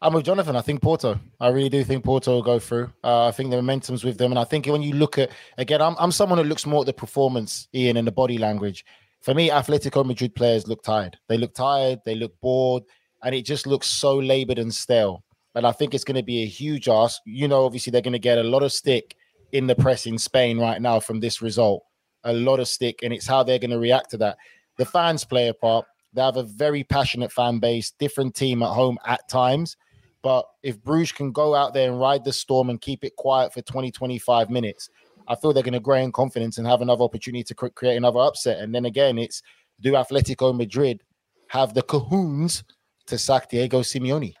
[0.00, 0.56] I'm with Jonathan.
[0.56, 1.20] I think Porto.
[1.40, 2.92] I really do think Porto will go through.
[3.04, 5.80] Uh, I think the momentum's with them, and I think when you look at again,
[5.80, 8.84] I'm I'm someone who looks more at the performance, Ian, and the body language.
[9.20, 11.16] For me, Atletico Madrid players look tired.
[11.28, 12.00] They look tired.
[12.04, 12.82] They look bored
[13.22, 15.24] and it just looks so labored and stale.
[15.54, 17.20] And I think it's going to be a huge ask.
[17.26, 19.16] You know, obviously they're going to get a lot of stick
[19.52, 21.84] in the press in Spain right now from this result.
[22.24, 24.38] A lot of stick, and it's how they're going to react to that.
[24.78, 25.86] The fans play a part.
[26.14, 29.76] They have a very passionate fan base, different team at home at times.
[30.22, 33.52] But if Bruges can go out there and ride the storm and keep it quiet
[33.52, 34.88] for 20, 25 minutes,
[35.26, 38.20] I feel they're going to grow in confidence and have another opportunity to create another
[38.20, 38.60] upset.
[38.60, 39.42] And then again, it's
[39.80, 41.02] do Atletico Madrid
[41.48, 42.62] have the cahoons
[43.06, 44.34] to sack Diego Simeone.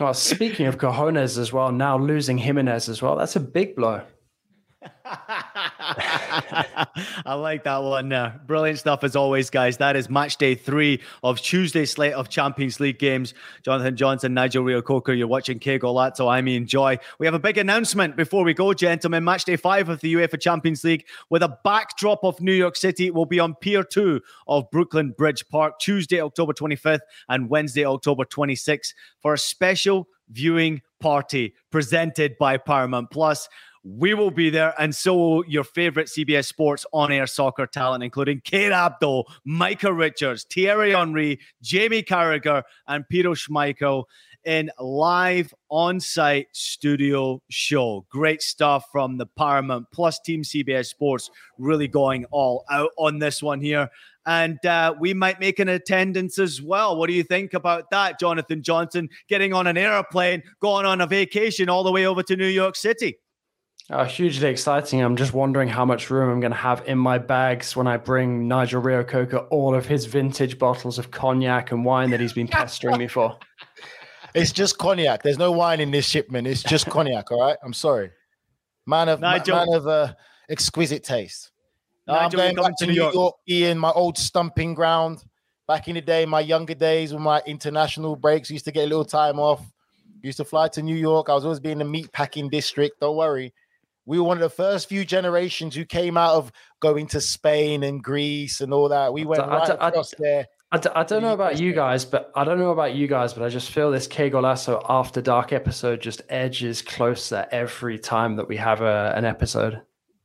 [0.00, 4.02] Well, speaking of cojones as well, now losing Giménez as well, that's a big blow.
[7.26, 8.12] I like that one.
[8.12, 9.76] Uh, brilliant stuff as always, guys.
[9.78, 13.34] That is match day three of Tuesday slate of Champions League games.
[13.62, 16.30] Jonathan Johnson, Nigel Reo-Coker, you're watching Que Golazo.
[16.30, 16.98] I'm Ian Joy.
[17.18, 19.24] We have a big announcement before we go, gentlemen.
[19.24, 23.10] Match day five of the UEFA Champions League with a backdrop of New York City
[23.10, 28.24] will be on Pier 2 of Brooklyn Bridge Park, Tuesday, October 25th and Wednesday, October
[28.24, 33.48] 26th for a special viewing party presented by Paramount Plus.
[33.86, 38.02] We will be there, and so will your favorite CBS Sports on air soccer talent,
[38.02, 44.04] including Kate Abdo, Micah Richards, Thierry Henry, Jamie Carragher, and Peter Schmeichel
[44.44, 48.06] in live on site studio show.
[48.08, 53.42] Great stuff from the Paramount Plus Team CBS Sports, really going all out on this
[53.42, 53.88] one here.
[54.26, 56.96] And uh, we might make an attendance as well.
[56.96, 59.10] What do you think about that, Jonathan Johnson?
[59.28, 62.76] Getting on an airplane, going on a vacation all the way over to New York
[62.76, 63.18] City.
[63.90, 65.02] Oh, hugely exciting.
[65.02, 67.98] I'm just wondering how much room I'm going to have in my bags when I
[67.98, 72.48] bring Nigel Reo-Coker all of his vintage bottles of cognac and wine that he's been
[72.48, 73.38] pestering me for.
[74.34, 75.22] It's just cognac.
[75.22, 76.48] There's no wine in this shipment.
[76.48, 77.30] It's just cognac.
[77.30, 77.56] All right.
[77.62, 78.10] I'm sorry.
[78.84, 79.54] Man of Nigel.
[79.54, 80.12] man of uh,
[80.48, 81.52] exquisite taste.
[82.08, 83.14] Nigel, I'm going back to New York.
[83.14, 85.24] York, Ian, my old stumping ground.
[85.68, 88.88] Back in the day, my younger days, with my international breaks, used to get a
[88.88, 89.64] little time off.
[90.20, 91.28] Used to fly to New York.
[91.28, 92.98] I was always being the meat packing district.
[93.00, 93.54] Don't worry.
[94.06, 97.82] We were one of the first few generations who came out of going to Spain
[97.82, 99.12] and Greece and all that.
[99.12, 100.46] We went I, right I, across I, there.
[100.72, 103.32] I d- I don't know about you guys, but I don't know about you guys,
[103.32, 108.48] but I just feel this Golazo After Dark episode just edges closer every time that
[108.48, 109.82] we have a, an episode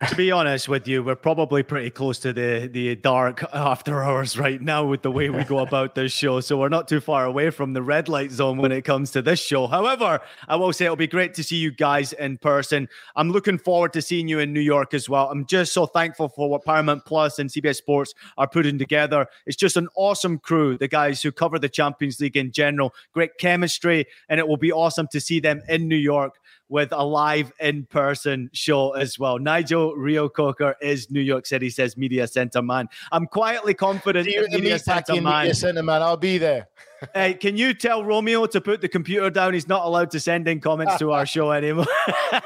[0.07, 4.37] to be honest with you, we're probably pretty close to the the dark after hours
[4.37, 6.39] right now with the way we go about this show.
[6.39, 9.21] So we're not too far away from the red light zone when it comes to
[9.21, 9.67] this show.
[9.67, 12.87] However, I will say it'll be great to see you guys in person.
[13.17, 15.29] I'm looking forward to seeing you in New York as well.
[15.29, 19.27] I'm just so thankful for what Paramount Plus and CBS Sports are putting together.
[19.45, 22.93] It's just an awesome crew, the guys who cover the Champions League in general.
[23.13, 26.38] Great chemistry, and it will be awesome to see them in New York
[26.70, 29.39] with a live in person show as well.
[29.39, 32.88] Nigel Reo-Coker is New York City says media center man.
[33.11, 35.43] I'm quietly confident that media center man.
[35.43, 36.67] Media center man, I'll be there.
[37.13, 39.53] Hey, can you tell Romeo to put the computer down?
[39.53, 41.85] He's not allowed to send in comments to our show anymore.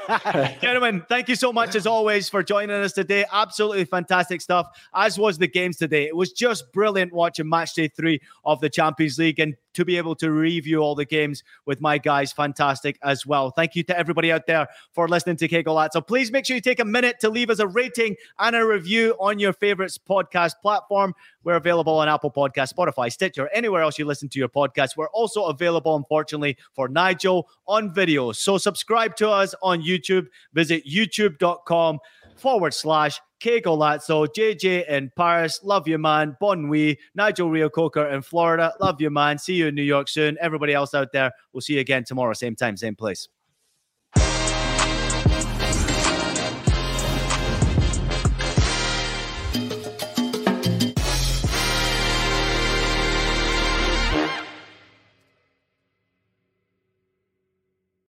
[0.60, 3.24] Gentlemen, thank you so much as always for joining us today.
[3.32, 6.06] Absolutely fantastic stuff, as was the games today.
[6.06, 9.96] It was just brilliant watching match day three of the Champions League and to be
[9.96, 13.50] able to review all the games with my guys, fantastic as well.
[13.50, 15.94] Thank you to everybody out there for listening to Que Golazo.
[15.94, 18.64] So please make sure you take a minute to leave us a rating and a
[18.64, 21.14] review on your favorites podcast platform.
[21.42, 24.96] We're available on Apple Podcast, Spotify, Stitcher, anywhere else you listen to your podcast.
[24.96, 28.32] We're also available, unfortunately, for Nigel on video.
[28.32, 30.26] So subscribe to us on YouTube.
[30.52, 31.98] Visit youtube.com
[32.36, 36.36] forward slash Que Golazo, JJ in Paris, love you, man.
[36.40, 36.98] Bon nuit.
[37.14, 39.38] Nigel Reo-Coker in Florida, love you, man.
[39.38, 40.38] See you in New York soon.
[40.40, 43.28] Everybody else out there, we'll see you again tomorrow, same time, same place.